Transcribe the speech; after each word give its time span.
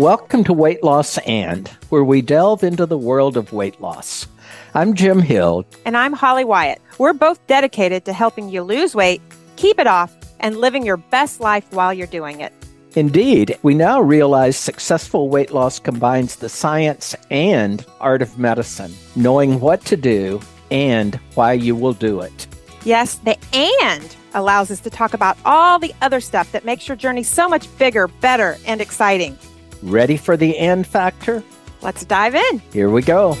Welcome 0.00 0.44
to 0.44 0.54
Weight 0.54 0.82
Loss 0.82 1.18
and, 1.26 1.68
where 1.90 2.02
we 2.02 2.22
delve 2.22 2.64
into 2.64 2.86
the 2.86 2.96
world 2.96 3.36
of 3.36 3.52
weight 3.52 3.82
loss. 3.82 4.26
I'm 4.72 4.94
Jim 4.94 5.20
Hill. 5.20 5.66
And 5.84 5.94
I'm 5.94 6.14
Holly 6.14 6.42
Wyatt. 6.42 6.80
We're 6.96 7.12
both 7.12 7.46
dedicated 7.46 8.06
to 8.06 8.14
helping 8.14 8.48
you 8.48 8.62
lose 8.62 8.94
weight, 8.94 9.20
keep 9.56 9.78
it 9.78 9.86
off, 9.86 10.16
and 10.40 10.56
living 10.56 10.86
your 10.86 10.96
best 10.96 11.40
life 11.40 11.70
while 11.72 11.92
you're 11.92 12.06
doing 12.06 12.40
it. 12.40 12.54
Indeed, 12.96 13.58
we 13.62 13.74
now 13.74 14.00
realize 14.00 14.56
successful 14.56 15.28
weight 15.28 15.50
loss 15.50 15.78
combines 15.78 16.36
the 16.36 16.48
science 16.48 17.14
and 17.28 17.84
art 18.00 18.22
of 18.22 18.38
medicine, 18.38 18.94
knowing 19.16 19.60
what 19.60 19.84
to 19.84 19.98
do 19.98 20.40
and 20.70 21.16
why 21.34 21.52
you 21.52 21.76
will 21.76 21.92
do 21.92 22.22
it. 22.22 22.46
Yes, 22.84 23.16
the 23.16 23.36
and 23.52 24.16
allows 24.32 24.70
us 24.70 24.80
to 24.80 24.88
talk 24.88 25.12
about 25.12 25.36
all 25.44 25.78
the 25.78 25.92
other 26.00 26.22
stuff 26.22 26.52
that 26.52 26.64
makes 26.64 26.88
your 26.88 26.96
journey 26.96 27.22
so 27.22 27.50
much 27.50 27.68
bigger, 27.76 28.08
better, 28.08 28.56
and 28.66 28.80
exciting. 28.80 29.36
Ready 29.82 30.18
for 30.18 30.36
the 30.36 30.58
and 30.58 30.86
factor? 30.86 31.42
Let's 31.80 32.04
dive 32.04 32.34
in. 32.34 32.58
Here 32.72 32.90
we 32.90 33.00
go. 33.00 33.36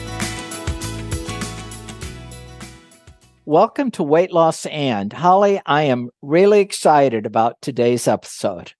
Welcome 3.44 3.90
to 3.92 4.02
Weight 4.02 4.32
Loss 4.32 4.64
and 4.66 5.12
Holly. 5.12 5.60
I 5.66 5.82
am 5.82 6.08
really 6.22 6.60
excited 6.60 7.26
about 7.26 7.60
today's 7.60 8.08
episode. 8.08 8.72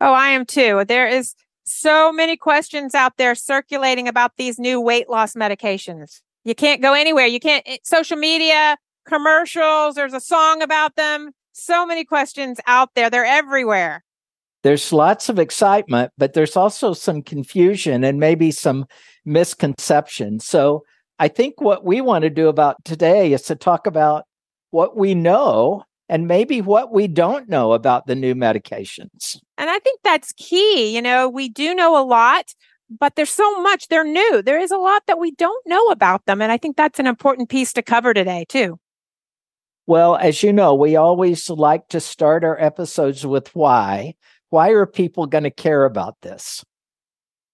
Oh, 0.00 0.12
I 0.12 0.28
am 0.28 0.44
too. 0.44 0.84
There 0.86 1.08
is 1.08 1.34
so 1.64 2.12
many 2.12 2.36
questions 2.36 2.94
out 2.94 3.16
there 3.16 3.34
circulating 3.34 4.08
about 4.08 4.32
these 4.36 4.58
new 4.58 4.78
weight 4.78 5.08
loss 5.08 5.34
medications. 5.34 6.20
You 6.44 6.54
can't 6.54 6.82
go 6.82 6.92
anywhere. 6.92 7.26
You 7.26 7.40
can't, 7.40 7.66
social 7.82 8.18
media, 8.18 8.76
commercials, 9.06 9.94
there's 9.94 10.12
a 10.12 10.20
song 10.20 10.60
about 10.60 10.96
them. 10.96 11.30
So 11.52 11.86
many 11.86 12.04
questions 12.04 12.60
out 12.66 12.90
there. 12.94 13.08
They're 13.08 13.24
everywhere. 13.24 14.04
There's 14.66 14.92
lots 14.92 15.28
of 15.28 15.38
excitement, 15.38 16.10
but 16.18 16.32
there's 16.32 16.56
also 16.56 16.92
some 16.92 17.22
confusion 17.22 18.02
and 18.02 18.18
maybe 18.18 18.50
some 18.50 18.86
misconception. 19.24 20.40
So 20.40 20.82
I 21.20 21.28
think 21.28 21.60
what 21.60 21.84
we 21.84 22.00
want 22.00 22.22
to 22.22 22.30
do 22.30 22.48
about 22.48 22.84
today 22.84 23.32
is 23.32 23.42
to 23.42 23.54
talk 23.54 23.86
about 23.86 24.24
what 24.72 24.96
we 24.96 25.14
know 25.14 25.84
and 26.08 26.26
maybe 26.26 26.62
what 26.62 26.92
we 26.92 27.06
don't 27.06 27.48
know 27.48 27.74
about 27.74 28.08
the 28.08 28.16
new 28.16 28.34
medications. 28.34 29.36
And 29.56 29.70
I 29.70 29.78
think 29.78 30.00
that's 30.02 30.32
key. 30.32 30.92
You 30.96 31.00
know, 31.00 31.28
we 31.28 31.48
do 31.48 31.72
know 31.72 31.96
a 31.96 32.02
lot, 32.02 32.46
but 32.90 33.14
there's 33.14 33.30
so 33.30 33.62
much 33.62 33.86
they're 33.86 34.02
new. 34.02 34.42
There 34.42 34.58
is 34.58 34.72
a 34.72 34.78
lot 34.78 35.04
that 35.06 35.20
we 35.20 35.30
don't 35.30 35.64
know 35.68 35.90
about 35.90 36.26
them. 36.26 36.42
And 36.42 36.50
I 36.50 36.56
think 36.56 36.76
that's 36.76 36.98
an 36.98 37.06
important 37.06 37.50
piece 37.50 37.72
to 37.74 37.82
cover 37.82 38.12
today, 38.12 38.44
too. 38.48 38.80
Well, 39.86 40.16
as 40.16 40.42
you 40.42 40.52
know, 40.52 40.74
we 40.74 40.96
always 40.96 41.48
like 41.48 41.86
to 41.90 42.00
start 42.00 42.42
our 42.42 42.60
episodes 42.60 43.24
with 43.24 43.54
why. 43.54 44.16
Why 44.50 44.70
are 44.70 44.86
people 44.86 45.26
going 45.26 45.44
to 45.44 45.50
care 45.50 45.84
about 45.84 46.16
this? 46.22 46.64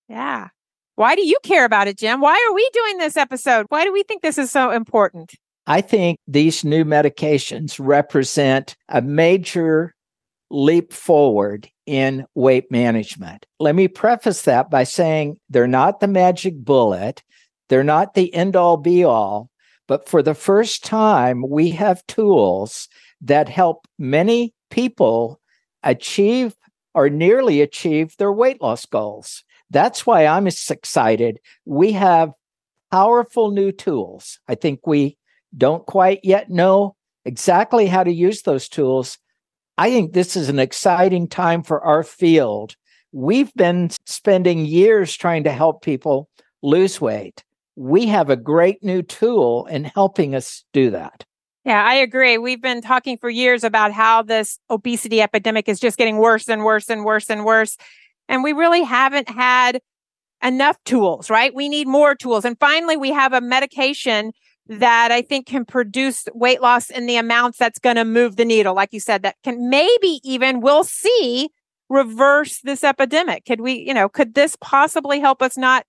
Yeah. 0.08 0.48
Why 0.96 1.14
do 1.14 1.26
you 1.26 1.36
care 1.42 1.64
about 1.64 1.88
it, 1.88 1.98
Jim? 1.98 2.20
Why 2.20 2.34
are 2.34 2.54
we 2.54 2.68
doing 2.72 2.98
this 2.98 3.16
episode? 3.16 3.66
Why 3.70 3.84
do 3.84 3.92
we 3.92 4.02
think 4.02 4.22
this 4.22 4.38
is 4.38 4.50
so 4.50 4.70
important? 4.70 5.32
I 5.66 5.80
think 5.80 6.18
these 6.26 6.64
new 6.64 6.84
medications 6.84 7.76
represent 7.80 8.76
a 8.88 9.00
major 9.00 9.94
leap 10.50 10.92
forward 10.92 11.68
in 11.86 12.26
weight 12.34 12.70
management. 12.70 13.46
Let 13.58 13.74
me 13.74 13.88
preface 13.88 14.42
that 14.42 14.70
by 14.70 14.84
saying 14.84 15.38
they're 15.48 15.66
not 15.66 16.00
the 16.00 16.08
magic 16.08 16.56
bullet, 16.56 17.22
they're 17.68 17.82
not 17.82 18.14
the 18.14 18.32
end 18.34 18.54
all 18.54 18.76
be 18.76 19.02
all, 19.02 19.48
but 19.88 20.08
for 20.08 20.22
the 20.22 20.34
first 20.34 20.84
time, 20.84 21.44
we 21.48 21.70
have 21.70 22.06
tools 22.06 22.88
that 23.22 23.48
help 23.48 23.86
many 23.98 24.52
people 24.70 25.40
achieve 25.82 26.54
or 26.94 27.08
nearly 27.08 27.60
achieve 27.60 28.16
their 28.16 28.32
weight 28.32 28.60
loss 28.60 28.86
goals. 28.86 29.44
That's 29.70 30.06
why 30.06 30.26
I'm 30.26 30.46
excited. 30.46 31.40
We 31.64 31.92
have 31.92 32.32
powerful 32.90 33.50
new 33.50 33.72
tools. 33.72 34.38
I 34.46 34.54
think 34.54 34.86
we 34.86 35.16
don't 35.56 35.86
quite 35.86 36.20
yet 36.22 36.50
know 36.50 36.96
exactly 37.24 37.86
how 37.86 38.04
to 38.04 38.12
use 38.12 38.42
those 38.42 38.68
tools. 38.68 39.18
I 39.78 39.90
think 39.90 40.12
this 40.12 40.36
is 40.36 40.48
an 40.48 40.58
exciting 40.58 41.28
time 41.28 41.62
for 41.62 41.82
our 41.82 42.02
field. 42.02 42.76
We've 43.12 43.52
been 43.54 43.90
spending 44.06 44.66
years 44.66 45.16
trying 45.16 45.44
to 45.44 45.52
help 45.52 45.82
people 45.82 46.28
lose 46.62 47.00
weight. 47.00 47.42
We 47.76 48.06
have 48.06 48.28
a 48.28 48.36
great 48.36 48.82
new 48.82 49.02
tool 49.02 49.66
in 49.66 49.84
helping 49.84 50.34
us 50.34 50.64
do 50.72 50.90
that. 50.90 51.24
Yeah, 51.64 51.84
I 51.84 51.94
agree. 51.94 52.38
We've 52.38 52.60
been 52.60 52.80
talking 52.80 53.16
for 53.16 53.30
years 53.30 53.62
about 53.62 53.92
how 53.92 54.22
this 54.22 54.58
obesity 54.68 55.20
epidemic 55.22 55.68
is 55.68 55.78
just 55.78 55.96
getting 55.96 56.16
worse 56.18 56.48
and 56.48 56.64
worse 56.64 56.90
and 56.90 57.04
worse 57.04 57.30
and 57.30 57.44
worse. 57.44 57.76
And 58.28 58.42
we 58.42 58.52
really 58.52 58.82
haven't 58.82 59.28
had 59.28 59.80
enough 60.42 60.76
tools, 60.84 61.30
right? 61.30 61.54
We 61.54 61.68
need 61.68 61.86
more 61.86 62.14
tools. 62.14 62.44
And 62.44 62.58
finally, 62.58 62.96
we 62.96 63.12
have 63.12 63.32
a 63.32 63.40
medication 63.40 64.32
that 64.68 65.12
I 65.12 65.22
think 65.22 65.46
can 65.46 65.64
produce 65.64 66.24
weight 66.34 66.60
loss 66.62 66.90
in 66.90 67.06
the 67.06 67.16
amounts 67.16 67.58
that's 67.58 67.78
going 67.78 67.96
to 67.96 68.04
move 68.04 68.36
the 68.36 68.44
needle. 68.44 68.74
Like 68.74 68.92
you 68.92 69.00
said, 69.00 69.22
that 69.22 69.36
can 69.44 69.70
maybe 69.70 70.20
even 70.24 70.60
we'll 70.60 70.84
see 70.84 71.50
reverse 71.88 72.60
this 72.62 72.82
epidemic. 72.84 73.44
Could 73.44 73.60
we, 73.60 73.74
you 73.74 73.94
know, 73.94 74.08
could 74.08 74.34
this 74.34 74.56
possibly 74.60 75.20
help 75.20 75.42
us 75.42 75.56
not 75.56 75.84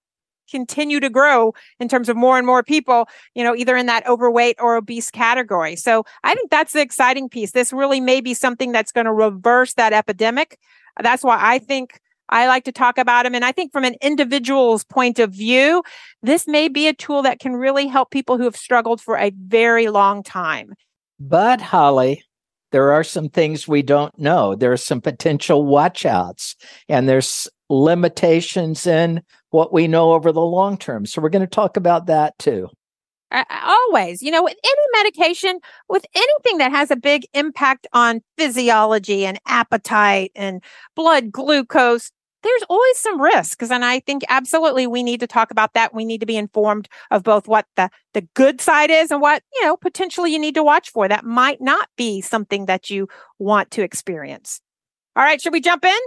continue 0.49 0.99
to 0.99 1.09
grow 1.09 1.53
in 1.79 1.87
terms 1.87 2.09
of 2.09 2.15
more 2.15 2.37
and 2.37 2.45
more 2.45 2.63
people, 2.63 3.07
you 3.35 3.43
know, 3.43 3.55
either 3.55 3.75
in 3.75 3.85
that 3.87 4.07
overweight 4.07 4.57
or 4.59 4.75
obese 4.75 5.11
category. 5.11 5.75
So 5.75 6.05
I 6.23 6.35
think 6.35 6.49
that's 6.49 6.73
the 6.73 6.81
exciting 6.81 7.29
piece. 7.29 7.51
This 7.51 7.73
really 7.73 7.99
may 7.99 8.21
be 8.21 8.33
something 8.33 8.71
that's 8.71 8.91
going 8.91 9.05
to 9.05 9.13
reverse 9.13 9.73
that 9.75 9.93
epidemic. 9.93 10.59
That's 11.01 11.23
why 11.23 11.37
I 11.39 11.59
think 11.59 11.99
I 12.29 12.47
like 12.47 12.63
to 12.65 12.71
talk 12.71 12.97
about 12.97 13.23
them. 13.23 13.35
And 13.35 13.45
I 13.45 13.51
think 13.51 13.71
from 13.71 13.83
an 13.83 13.95
individual's 14.01 14.83
point 14.83 15.19
of 15.19 15.31
view, 15.31 15.83
this 16.21 16.47
may 16.47 16.67
be 16.67 16.87
a 16.87 16.93
tool 16.93 17.21
that 17.23 17.39
can 17.39 17.53
really 17.53 17.87
help 17.87 18.11
people 18.11 18.37
who 18.37 18.43
have 18.43 18.55
struggled 18.55 19.01
for 19.01 19.17
a 19.17 19.31
very 19.37 19.89
long 19.89 20.23
time. 20.23 20.73
But 21.19 21.61
Holly, 21.61 22.23
there 22.71 22.91
are 22.91 23.03
some 23.03 23.29
things 23.29 23.67
we 23.67 23.83
don't 23.83 24.17
know. 24.17 24.55
There 24.55 24.71
are 24.71 24.77
some 24.77 24.99
potential 24.99 25.65
watchouts 25.65 26.55
and 26.89 27.07
there's 27.07 27.47
limitations 27.73 28.85
in 28.85 29.21
what 29.49 29.73
we 29.73 29.87
know 29.87 30.13
over 30.13 30.31
the 30.31 30.41
long 30.41 30.77
term. 30.77 31.05
So 31.05 31.21
we're 31.21 31.29
going 31.29 31.41
to 31.41 31.47
talk 31.47 31.77
about 31.77 32.07
that 32.07 32.37
too. 32.37 32.69
always, 33.49 34.21
you 34.21 34.29
know, 34.29 34.43
with 34.43 34.55
any 34.63 35.03
medication, 35.03 35.59
with 35.89 36.05
anything 36.13 36.59
that 36.59 36.71
has 36.71 36.91
a 36.91 36.95
big 36.95 37.25
impact 37.33 37.87
on 37.93 38.21
physiology 38.37 39.25
and 39.25 39.39
appetite 39.47 40.31
and 40.35 40.63
blood 40.95 41.31
glucose, 41.31 42.11
there's 42.43 42.63
always 42.69 42.97
some 42.97 43.19
risks. 43.19 43.71
And 43.71 43.83
I 43.83 44.01
think 44.01 44.23
absolutely 44.29 44.85
we 44.85 45.01
need 45.01 45.21
to 45.21 45.27
talk 45.27 45.49
about 45.49 45.73
that. 45.73 45.93
We 45.93 46.05
need 46.05 46.19
to 46.19 46.25
be 46.25 46.37
informed 46.37 46.89
of 47.09 47.23
both 47.23 47.47
what 47.47 47.65
the, 47.75 47.89
the 48.13 48.27
good 48.35 48.61
side 48.61 48.91
is 48.91 49.11
and 49.11 49.21
what, 49.21 49.41
you 49.53 49.65
know, 49.65 49.77
potentially 49.77 50.31
you 50.31 50.39
need 50.39 50.55
to 50.55 50.63
watch 50.63 50.91
for. 50.91 51.07
That 51.07 51.25
might 51.25 51.61
not 51.61 51.87
be 51.97 52.21
something 52.21 52.65
that 52.65 52.89
you 52.89 53.07
want 53.39 53.71
to 53.71 53.81
experience. 53.81 54.61
All 55.15 55.23
right. 55.23 55.41
Should 55.41 55.53
we 55.53 55.61
jump 55.61 55.85
in? 55.85 55.97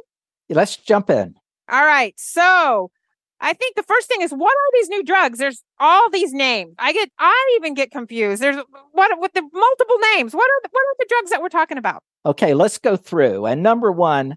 Let's 0.48 0.76
jump 0.76 1.10
in. 1.10 1.34
All 1.68 1.84
right. 1.84 2.14
So 2.16 2.90
I 3.40 3.52
think 3.52 3.76
the 3.76 3.82
first 3.82 4.08
thing 4.08 4.22
is 4.22 4.30
what 4.30 4.52
are 4.52 4.72
these 4.72 4.88
new 4.88 5.02
drugs? 5.02 5.38
There's 5.38 5.62
all 5.78 6.10
these 6.10 6.32
names. 6.32 6.74
I 6.78 6.92
get 6.92 7.10
I 7.18 7.56
even 7.56 7.74
get 7.74 7.90
confused. 7.90 8.42
There's 8.42 8.56
what 8.92 9.20
with 9.20 9.32
the 9.34 9.42
multiple 9.52 9.98
names. 10.14 10.34
What 10.34 10.48
are 10.48 10.60
the, 10.62 10.68
what 10.70 10.80
are 10.80 10.96
the 10.98 11.06
drugs 11.08 11.30
that 11.30 11.42
we're 11.42 11.48
talking 11.48 11.78
about? 11.78 12.02
Okay, 12.24 12.54
let's 12.54 12.78
go 12.78 12.96
through. 12.96 13.46
And 13.46 13.62
number 13.62 13.92
1, 13.92 14.36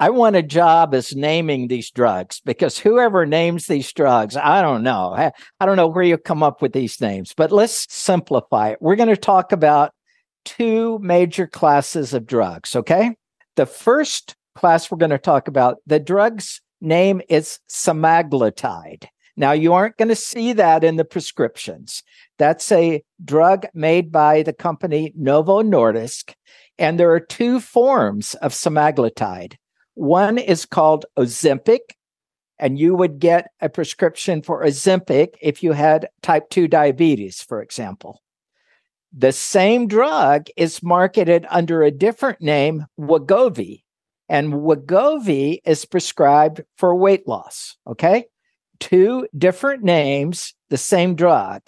I 0.00 0.10
want 0.10 0.36
a 0.36 0.42
job 0.42 0.94
as 0.94 1.14
naming 1.14 1.68
these 1.68 1.90
drugs 1.90 2.40
because 2.44 2.78
whoever 2.78 3.24
names 3.24 3.66
these 3.66 3.92
drugs, 3.92 4.36
I 4.36 4.60
don't 4.60 4.82
know. 4.82 5.14
I, 5.14 5.32
I 5.60 5.66
don't 5.66 5.76
know 5.76 5.86
where 5.86 6.04
you 6.04 6.18
come 6.18 6.42
up 6.42 6.60
with 6.60 6.72
these 6.72 7.00
names, 7.00 7.32
but 7.36 7.52
let's 7.52 7.92
simplify 7.92 8.70
it. 8.70 8.78
We're 8.80 8.96
going 8.96 9.08
to 9.08 9.16
talk 9.16 9.52
about 9.52 9.92
two 10.44 10.98
major 11.00 11.46
classes 11.46 12.12
of 12.12 12.26
drugs, 12.26 12.74
okay? 12.76 13.16
The 13.56 13.66
first 13.66 14.34
class 14.54 14.90
we're 14.90 14.98
going 14.98 15.10
to 15.10 15.18
talk 15.18 15.48
about, 15.48 15.78
the 15.86 16.00
drugs 16.00 16.60
name 16.84 17.22
is 17.28 17.58
semaglutide. 17.68 19.06
Now, 19.36 19.52
you 19.52 19.72
aren't 19.72 19.96
going 19.96 20.10
to 20.10 20.14
see 20.14 20.52
that 20.52 20.84
in 20.84 20.96
the 20.96 21.04
prescriptions. 21.04 22.04
That's 22.38 22.70
a 22.70 23.02
drug 23.24 23.66
made 23.74 24.12
by 24.12 24.42
the 24.42 24.52
company 24.52 25.12
Novo 25.16 25.62
Nordisk. 25.62 26.34
And 26.78 26.98
there 26.98 27.10
are 27.12 27.20
two 27.20 27.60
forms 27.60 28.34
of 28.34 28.52
semaglutide. 28.52 29.56
One 29.94 30.38
is 30.38 30.66
called 30.66 31.06
Ozempic, 31.16 31.94
and 32.58 32.78
you 32.78 32.94
would 32.94 33.18
get 33.18 33.50
a 33.60 33.68
prescription 33.68 34.42
for 34.42 34.64
Ozempic 34.64 35.34
if 35.40 35.62
you 35.62 35.72
had 35.72 36.08
type 36.22 36.50
2 36.50 36.68
diabetes, 36.68 37.42
for 37.42 37.62
example. 37.62 38.20
The 39.16 39.32
same 39.32 39.86
drug 39.86 40.48
is 40.56 40.82
marketed 40.82 41.46
under 41.48 41.82
a 41.82 41.92
different 41.92 42.40
name, 42.40 42.86
Wegovy, 42.98 43.83
and 44.28 44.52
Wegovy 44.52 45.60
is 45.64 45.84
prescribed 45.84 46.62
for 46.76 46.94
weight 46.94 47.26
loss. 47.28 47.76
Okay. 47.86 48.26
Two 48.80 49.28
different 49.36 49.82
names, 49.82 50.54
the 50.70 50.76
same 50.76 51.14
drug. 51.14 51.62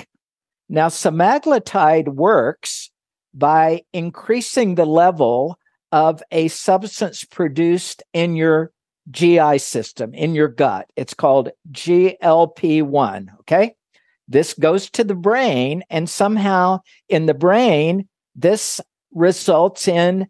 Now, 0.69 0.89
semaglutide 0.89 2.09
works 2.09 2.91
by 3.33 3.83
increasing 3.93 4.75
the 4.75 4.87
level 4.87 5.59
of 5.93 6.23
a 6.33 6.49
substance 6.49 7.25
produced 7.25 8.03
in 8.13 8.35
your 8.35 8.73
GI 9.11 9.59
system 9.59 10.15
in 10.15 10.35
your 10.35 10.49
gut. 10.49 10.91
It's 10.97 11.15
called 11.15 11.51
GLP 11.71 12.83
1. 12.83 13.33
Okay. 13.41 13.75
This 14.29 14.55
goes 14.55 14.91
to 14.91 15.05
the 15.05 15.15
brain, 15.15 15.85
and 15.89 16.11
somehow 16.11 16.81
in 17.09 17.27
the 17.27 17.35
brain, 17.35 18.09
this 18.35 18.81
results 19.13 19.87
in 19.87 20.27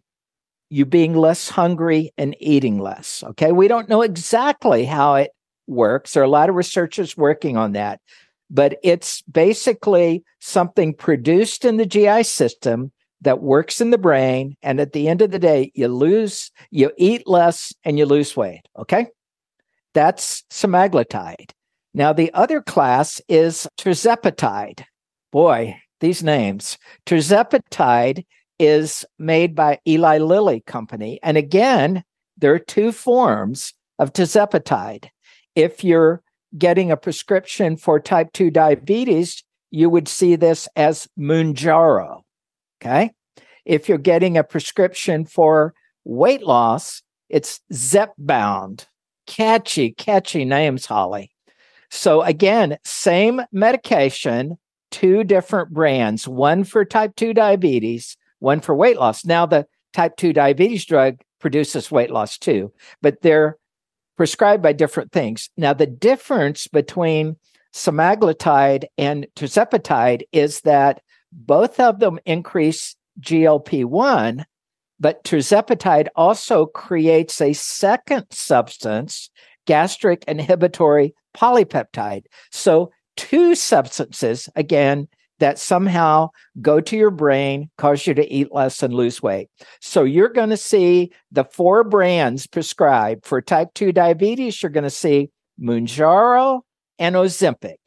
you 0.69 0.85
being 0.85 1.13
less 1.13 1.49
hungry 1.49 2.11
and 2.17 2.35
eating 2.39 2.79
less. 2.79 3.23
Okay. 3.23 3.51
We 3.51 3.67
don't 3.67 3.89
know 3.89 4.01
exactly 4.01 4.85
how 4.85 5.15
it 5.15 5.31
works. 5.67 6.13
There 6.13 6.23
are 6.23 6.25
a 6.25 6.29
lot 6.29 6.49
of 6.49 6.55
researchers 6.55 7.17
working 7.17 7.57
on 7.57 7.73
that, 7.73 7.99
but 8.49 8.77
it's 8.83 9.21
basically 9.23 10.23
something 10.39 10.93
produced 10.93 11.65
in 11.65 11.77
the 11.77 11.85
GI 11.85 12.23
system 12.23 12.91
that 13.21 13.41
works 13.41 13.81
in 13.81 13.89
the 13.89 13.97
brain. 13.97 14.55
And 14.61 14.79
at 14.79 14.93
the 14.93 15.07
end 15.07 15.21
of 15.21 15.31
the 15.31 15.39
day, 15.39 15.71
you 15.73 15.87
lose, 15.87 16.51
you 16.69 16.91
eat 16.97 17.27
less 17.27 17.73
and 17.83 17.97
you 17.97 18.05
lose 18.05 18.35
weight. 18.35 18.61
Okay. 18.77 19.07
That's 19.93 20.43
semaglutide. 20.51 21.51
Now, 21.93 22.13
the 22.13 22.31
other 22.33 22.61
class 22.61 23.19
is 23.27 23.67
tirzepatide. 23.79 24.83
Boy, 25.31 25.81
these 25.99 26.21
names. 26.21 26.77
Tirzepatide 27.07 28.25
is 28.59 29.05
made 29.19 29.55
by 29.55 29.79
Eli 29.87 30.17
Lilly 30.17 30.61
Company. 30.61 31.19
And 31.23 31.37
again, 31.37 32.03
there 32.37 32.53
are 32.53 32.59
two 32.59 32.91
forms 32.91 33.73
of 33.99 34.13
tirzepatide. 34.13 35.09
If 35.55 35.83
you're 35.83 36.21
getting 36.57 36.91
a 36.91 36.97
prescription 36.97 37.77
for 37.77 37.99
type 37.99 38.31
2 38.33 38.51
diabetes, 38.51 39.43
you 39.71 39.89
would 39.89 40.07
see 40.07 40.35
this 40.35 40.67
as 40.75 41.07
Mounjaro. 41.19 42.21
Okay. 42.81 43.11
If 43.65 43.89
you're 43.89 43.97
getting 43.97 44.37
a 44.37 44.43
prescription 44.43 45.25
for 45.25 45.73
weight 46.05 46.43
loss, 46.43 47.01
it's 47.29 47.59
Zepbound. 47.73 48.85
Catchy, 49.25 49.91
catchy 49.91 50.45
names, 50.45 50.85
Holly. 50.85 51.31
So 51.89 52.21
again, 52.21 52.77
same 52.85 53.41
medication, 53.51 54.57
two 54.89 55.23
different 55.23 55.73
brands, 55.73 56.27
one 56.27 56.63
for 56.63 56.85
type 56.85 57.15
2 57.15 57.33
diabetes, 57.33 58.15
one 58.39 58.61
for 58.61 58.75
weight 58.75 58.97
loss. 58.97 59.25
Now, 59.25 59.45
the 59.45 59.65
type 59.93 60.15
2 60.17 60.33
diabetes 60.33 60.85
drug 60.85 61.17
produces 61.39 61.91
weight 61.91 62.11
loss 62.11 62.37
too, 62.37 62.71
but 63.01 63.21
they're 63.21 63.57
prescribed 64.15 64.63
by 64.63 64.73
different 64.73 65.11
things. 65.11 65.49
Now, 65.57 65.73
the 65.73 65.87
difference 65.87 66.67
between 66.67 67.37
semaglutide 67.73 68.85
and 68.97 69.27
tirzepatide 69.35 70.23
is 70.31 70.61
that 70.61 71.01
both 71.31 71.79
of 71.79 71.99
them 71.99 72.19
increase 72.25 72.95
GLP 73.21 73.85
1, 73.85 74.45
but 74.99 75.23
tirzepatide 75.23 76.07
also 76.15 76.65
creates 76.65 77.39
a 77.41 77.53
second 77.53 78.25
substance, 78.31 79.29
gastric 79.65 80.23
inhibitory 80.27 81.13
polypeptide. 81.35 82.23
So, 82.51 82.91
two 83.15 83.55
substances, 83.55 84.49
again, 84.55 85.07
that 85.39 85.59
somehow 85.59 86.29
go 86.61 86.81
to 86.81 86.97
your 86.97 87.11
brain, 87.11 87.69
cause 87.77 88.07
you 88.07 88.13
to 88.13 88.31
eat 88.31 88.53
less 88.53 88.81
and 88.81 88.93
lose 88.93 89.21
weight. 89.21 89.49
So, 89.81 90.03
you're 90.03 90.29
going 90.29 90.49
to 90.49 90.57
see 90.57 91.11
the 91.31 91.43
four 91.43 91.83
brands 91.83 92.47
prescribed 92.47 93.25
for 93.25 93.41
type 93.41 93.69
2 93.75 93.91
diabetes. 93.91 94.61
You're 94.61 94.71
going 94.71 94.83
to 94.83 94.89
see 94.89 95.29
Mounjaro 95.61 96.61
and 96.99 97.15
Ozempic. 97.15 97.77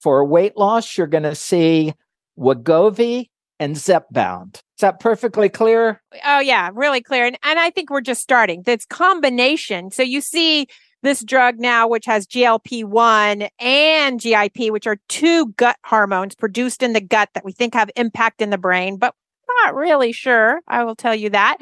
For 0.00 0.24
weight 0.24 0.56
loss, 0.56 0.98
you're 0.98 1.06
going 1.06 1.22
to 1.22 1.34
see 1.34 1.94
Wegovy 2.38 3.30
and 3.58 3.76
Zepbound. 3.76 4.56
Is 4.56 4.80
that 4.80 5.00
perfectly 5.00 5.48
clear? 5.48 6.02
Oh 6.26 6.40
yeah, 6.40 6.70
really 6.74 7.00
clear. 7.00 7.26
And 7.26 7.38
and 7.42 7.58
I 7.58 7.70
think 7.70 7.90
we're 7.90 8.00
just 8.00 8.20
starting. 8.20 8.62
This 8.62 8.84
combination. 8.86 9.90
So 9.90 10.02
you 10.02 10.20
see 10.20 10.66
this 11.04 11.22
drug 11.22 11.60
now, 11.60 11.86
which 11.86 12.06
has 12.06 12.26
GLP-1 12.26 13.48
and 13.60 14.20
GIP, 14.20 14.72
which 14.72 14.86
are 14.86 14.98
two 15.08 15.52
gut 15.52 15.76
hormones 15.84 16.34
produced 16.34 16.82
in 16.82 16.92
the 16.92 17.00
gut 17.00 17.28
that 17.34 17.44
we 17.44 17.52
think 17.52 17.74
have 17.74 17.90
impact 17.94 18.42
in 18.42 18.50
the 18.50 18.58
brain, 18.58 18.96
but 18.96 19.14
not 19.62 19.74
really 19.74 20.12
sure. 20.12 20.60
I 20.66 20.84
will 20.84 20.96
tell 20.96 21.14
you 21.14 21.30
that. 21.30 21.58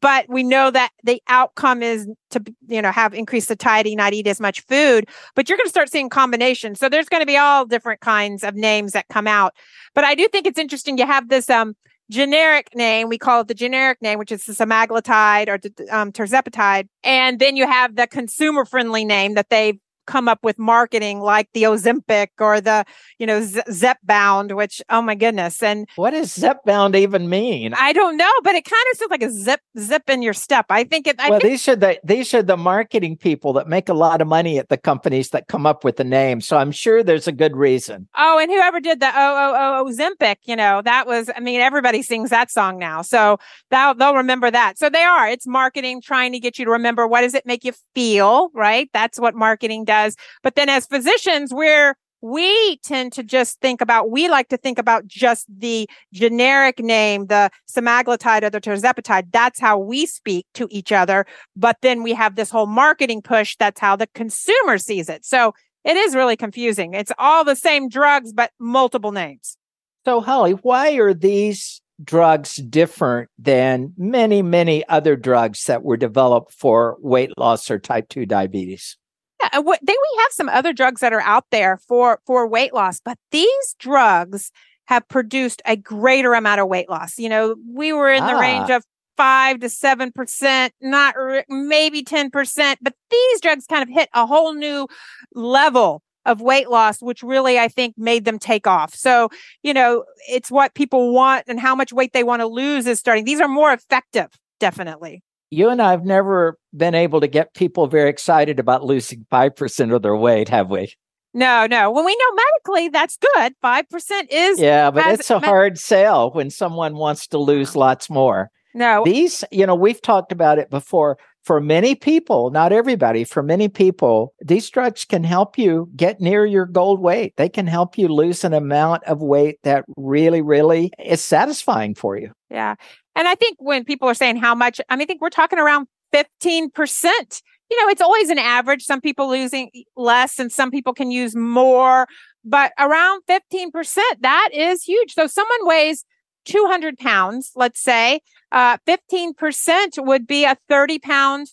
But 0.00 0.28
we 0.28 0.42
know 0.42 0.70
that 0.70 0.90
the 1.04 1.22
outcome 1.28 1.82
is 1.82 2.08
to, 2.30 2.42
you 2.66 2.82
know, 2.82 2.90
have 2.90 3.14
increased 3.14 3.48
satiety, 3.48 3.94
not 3.94 4.12
eat 4.12 4.26
as 4.26 4.40
much 4.40 4.62
food. 4.62 5.08
But 5.36 5.48
you're 5.48 5.58
going 5.58 5.66
to 5.66 5.70
start 5.70 5.90
seeing 5.90 6.08
combinations. 6.08 6.80
So 6.80 6.88
there's 6.88 7.08
going 7.08 7.22
to 7.22 7.26
be 7.26 7.36
all 7.36 7.64
different 7.64 8.00
kinds 8.00 8.42
of 8.42 8.54
names 8.54 8.92
that 8.92 9.06
come 9.08 9.26
out. 9.26 9.54
But 9.94 10.04
I 10.04 10.14
do 10.14 10.26
think 10.28 10.46
it's 10.46 10.58
interesting. 10.58 10.98
You 10.98 11.06
have 11.06 11.28
this 11.28 11.48
um, 11.48 11.76
generic 12.14 12.74
name. 12.74 13.08
We 13.08 13.18
call 13.18 13.40
it 13.40 13.48
the 13.48 13.54
generic 13.54 14.00
name, 14.00 14.18
which 14.18 14.32
is 14.32 14.44
the 14.44 14.52
semaglutide 14.52 15.48
or 15.48 15.58
um, 15.90 16.12
tirzepatide. 16.12 16.88
And 17.02 17.38
then 17.40 17.56
you 17.56 17.66
have 17.66 17.96
the 17.96 18.06
consumer 18.06 18.64
friendly 18.64 19.04
name 19.04 19.34
that 19.34 19.50
they've 19.50 19.78
come 20.06 20.28
up 20.28 20.40
with 20.42 20.58
marketing 20.58 21.20
like 21.20 21.48
the 21.54 21.64
Ozempic 21.64 22.28
or 22.38 22.60
the, 22.60 22.84
you 23.18 23.26
know, 23.26 23.42
Z- 23.42 23.62
Zepbound, 23.68 24.54
which, 24.54 24.82
oh 24.90 25.02
my 25.02 25.14
goodness. 25.14 25.62
And 25.62 25.88
what 25.96 26.10
does 26.10 26.36
Zepbound 26.36 26.96
even 26.96 27.28
mean? 27.28 27.74
I 27.74 27.92
don't 27.92 28.16
know, 28.16 28.30
but 28.42 28.54
it 28.54 28.64
kind 28.64 28.84
of 28.92 28.98
sounds 28.98 29.10
like 29.10 29.22
a 29.22 29.30
zip, 29.30 29.60
zip 29.78 30.10
in 30.10 30.22
your 30.22 30.34
step. 30.34 30.66
I 30.70 30.84
think 30.84 31.06
it, 31.06 31.18
I 31.18 31.30
well, 31.30 31.40
think- 31.40 31.52
these 31.52 31.68
are 31.68 31.76
the, 31.76 31.98
these 32.04 32.34
are 32.34 32.42
the 32.42 32.56
marketing 32.56 33.16
people 33.16 33.52
that 33.54 33.68
make 33.68 33.88
a 33.88 33.94
lot 33.94 34.20
of 34.20 34.28
money 34.28 34.58
at 34.58 34.68
the 34.68 34.76
companies 34.76 35.30
that 35.30 35.48
come 35.48 35.66
up 35.66 35.84
with 35.84 35.96
the 35.96 36.04
name. 36.04 36.40
So 36.40 36.58
I'm 36.58 36.72
sure 36.72 37.02
there's 37.02 37.26
a 37.26 37.32
good 37.32 37.56
reason. 37.56 38.08
Oh, 38.14 38.38
and 38.38 38.50
whoever 38.50 38.80
did 38.80 39.00
the 39.00 39.08
oh, 39.08 39.12
oh, 39.16 39.84
oh, 39.86 39.90
Ozempic, 39.90 40.36
you 40.44 40.56
know, 40.56 40.82
that 40.82 41.06
was, 41.06 41.30
I 41.34 41.40
mean, 41.40 41.60
everybody 41.60 42.02
sings 42.02 42.30
that 42.30 42.50
song 42.50 42.78
now. 42.78 43.02
So 43.02 43.38
they'll, 43.70 43.94
they'll 43.94 44.16
remember 44.16 44.50
that. 44.50 44.78
So 44.78 44.90
they 44.90 45.02
are, 45.02 45.28
it's 45.28 45.46
marketing 45.46 46.02
trying 46.02 46.32
to 46.32 46.40
get 46.40 46.58
you 46.58 46.64
to 46.66 46.70
remember 46.70 47.06
what 47.06 47.22
does 47.22 47.34
it 47.34 47.46
make 47.46 47.64
you 47.64 47.72
feel, 47.94 48.50
right? 48.54 48.90
That's 48.92 49.18
what 49.18 49.34
marketing 49.34 49.84
does 49.84 49.93
does. 49.94 50.16
But 50.42 50.54
then 50.56 50.68
as 50.68 50.86
physicians, 50.86 51.52
we're 51.52 51.94
we 52.24 52.78
tend 52.78 53.12
to 53.12 53.22
just 53.22 53.60
think 53.60 53.82
about, 53.82 54.10
we 54.10 54.30
like 54.30 54.48
to 54.48 54.56
think 54.56 54.78
about 54.78 55.06
just 55.06 55.44
the 55.54 55.86
generic 56.10 56.78
name, 56.78 57.26
the 57.26 57.50
semaglutide 57.70 58.42
or 58.42 58.48
the 58.48 58.62
tirzepatide. 58.62 59.30
That's 59.30 59.60
how 59.60 59.78
we 59.78 60.06
speak 60.06 60.46
to 60.54 60.66
each 60.70 60.90
other. 60.90 61.26
But 61.54 61.76
then 61.82 62.02
we 62.02 62.14
have 62.14 62.34
this 62.34 62.50
whole 62.50 62.64
marketing 62.64 63.20
push. 63.20 63.56
That's 63.58 63.78
how 63.78 63.94
the 63.94 64.06
consumer 64.14 64.78
sees 64.78 65.10
it. 65.10 65.26
So 65.26 65.52
it 65.84 65.98
is 65.98 66.14
really 66.14 66.36
confusing. 66.36 66.94
It's 66.94 67.12
all 67.18 67.44
the 67.44 67.56
same 67.56 67.90
drugs, 67.90 68.32
but 68.32 68.52
multiple 68.58 69.12
names. 69.12 69.58
So, 70.06 70.22
Holly, 70.22 70.52
why 70.52 70.94
are 70.94 71.12
these 71.12 71.82
drugs 72.02 72.56
different 72.56 73.28
than 73.38 73.92
many, 73.98 74.40
many 74.40 74.88
other 74.88 75.14
drugs 75.14 75.64
that 75.64 75.82
were 75.82 75.98
developed 75.98 76.54
for 76.54 76.96
weight 77.00 77.36
loss 77.36 77.70
or 77.70 77.78
type 77.78 78.08
2 78.08 78.24
diabetes? 78.24 78.96
Yeah, 79.42 79.58
what, 79.58 79.80
then 79.82 79.96
we 79.96 80.22
have 80.22 80.32
some 80.32 80.48
other 80.48 80.72
drugs 80.72 81.00
that 81.00 81.12
are 81.12 81.20
out 81.20 81.44
there 81.50 81.78
for 81.88 82.20
for 82.26 82.46
weight 82.46 82.72
loss, 82.72 83.00
but 83.04 83.18
these 83.30 83.74
drugs 83.78 84.50
have 84.86 85.08
produced 85.08 85.62
a 85.64 85.76
greater 85.76 86.34
amount 86.34 86.60
of 86.60 86.68
weight 86.68 86.88
loss. 86.88 87.18
You 87.18 87.28
know, 87.28 87.56
we 87.72 87.92
were 87.92 88.10
in 88.10 88.22
ah. 88.22 88.32
the 88.32 88.38
range 88.38 88.70
of 88.70 88.84
five 89.16 89.60
to 89.60 89.68
seven 89.68 90.12
percent, 90.12 90.72
not 90.80 91.16
re- 91.16 91.44
maybe 91.48 92.02
ten 92.02 92.30
percent, 92.30 92.78
but 92.82 92.94
these 93.10 93.40
drugs 93.40 93.66
kind 93.66 93.82
of 93.82 93.88
hit 93.88 94.08
a 94.14 94.26
whole 94.26 94.54
new 94.54 94.86
level 95.34 96.02
of 96.26 96.40
weight 96.40 96.70
loss, 96.70 97.02
which 97.02 97.22
really 97.22 97.58
I 97.58 97.68
think 97.68 97.94
made 97.98 98.24
them 98.24 98.38
take 98.38 98.66
off. 98.66 98.94
So, 98.94 99.28
you 99.62 99.74
know, 99.74 100.04
it's 100.28 100.50
what 100.50 100.74
people 100.74 101.12
want 101.12 101.44
and 101.48 101.60
how 101.60 101.74
much 101.74 101.92
weight 101.92 102.12
they 102.12 102.24
want 102.24 102.40
to 102.40 102.46
lose 102.46 102.86
is 102.86 102.98
starting. 102.98 103.24
These 103.24 103.40
are 103.40 103.48
more 103.48 103.72
effective, 103.72 104.28
definitely 104.58 105.22
you 105.54 105.70
and 105.70 105.80
I 105.80 105.92
have 105.92 106.04
never 106.04 106.58
been 106.76 106.94
able 106.94 107.20
to 107.20 107.28
get 107.28 107.54
people 107.54 107.86
very 107.86 108.10
excited 108.10 108.58
about 108.58 108.84
losing 108.84 109.26
5% 109.30 109.94
of 109.94 110.02
their 110.02 110.16
weight, 110.16 110.48
have 110.48 110.68
we? 110.68 110.94
No, 111.32 111.66
no. 111.66 111.90
When 111.90 112.04
we 112.04 112.16
know 112.16 112.42
medically 112.42 112.88
that's 112.88 113.16
good, 113.16 113.54
5% 113.62 114.26
is. 114.30 114.60
Yeah, 114.60 114.90
but 114.90 115.06
it's 115.06 115.30
a 115.30 115.40
hard 115.40 115.78
sell 115.78 116.30
when 116.32 116.50
someone 116.50 116.94
wants 116.94 117.26
to 117.28 117.38
lose 117.38 117.70
uh-huh. 117.70 117.80
lots 117.80 118.10
more. 118.10 118.50
No. 118.74 119.02
These, 119.04 119.44
you 119.50 119.66
know, 119.66 119.74
we've 119.74 120.02
talked 120.02 120.32
about 120.32 120.58
it 120.58 120.70
before. 120.70 121.18
For 121.44 121.60
many 121.60 121.94
people, 121.94 122.50
not 122.50 122.72
everybody, 122.72 123.22
for 123.24 123.42
many 123.42 123.68
people, 123.68 124.32
these 124.40 124.70
drugs 124.70 125.04
can 125.04 125.24
help 125.24 125.58
you 125.58 125.90
get 125.94 126.18
near 126.18 126.46
your 126.46 126.64
goal 126.64 126.96
weight. 126.96 127.34
They 127.36 127.50
can 127.50 127.66
help 127.66 127.98
you 127.98 128.08
lose 128.08 128.44
an 128.44 128.54
amount 128.54 129.04
of 129.04 129.20
weight 129.20 129.58
that 129.62 129.84
really, 129.98 130.40
really 130.40 130.90
is 130.98 131.20
satisfying 131.20 131.94
for 131.94 132.16
you. 132.16 132.32
Yeah. 132.48 132.76
And 133.16 133.28
I 133.28 133.34
think 133.34 133.56
when 133.60 133.84
people 133.84 134.08
are 134.08 134.14
saying 134.14 134.36
how 134.36 134.54
much, 134.54 134.80
I 134.88 134.96
mean, 134.96 135.02
I 135.02 135.06
think 135.06 135.20
we're 135.20 135.30
talking 135.30 135.58
around 135.58 135.86
15%. 136.12 137.42
You 137.70 137.80
know, 137.80 137.88
it's 137.88 138.00
always 138.00 138.28
an 138.28 138.38
average. 138.38 138.84
Some 138.84 139.00
people 139.00 139.28
losing 139.28 139.70
less 139.96 140.38
and 140.38 140.52
some 140.52 140.70
people 140.70 140.92
can 140.92 141.10
use 141.10 141.34
more, 141.34 142.06
but 142.44 142.72
around 142.78 143.22
15%, 143.28 143.98
that 144.20 144.50
is 144.52 144.82
huge. 144.82 145.14
So 145.14 145.26
someone 145.26 145.66
weighs 145.66 146.04
200 146.44 146.98
pounds, 146.98 147.52
let's 147.56 147.80
say, 147.80 148.20
uh, 148.52 148.76
15% 148.86 150.04
would 150.04 150.26
be 150.26 150.44
a 150.44 150.56
30 150.68 150.98
pound 150.98 151.48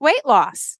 weight 0.00 0.24
loss. 0.24 0.78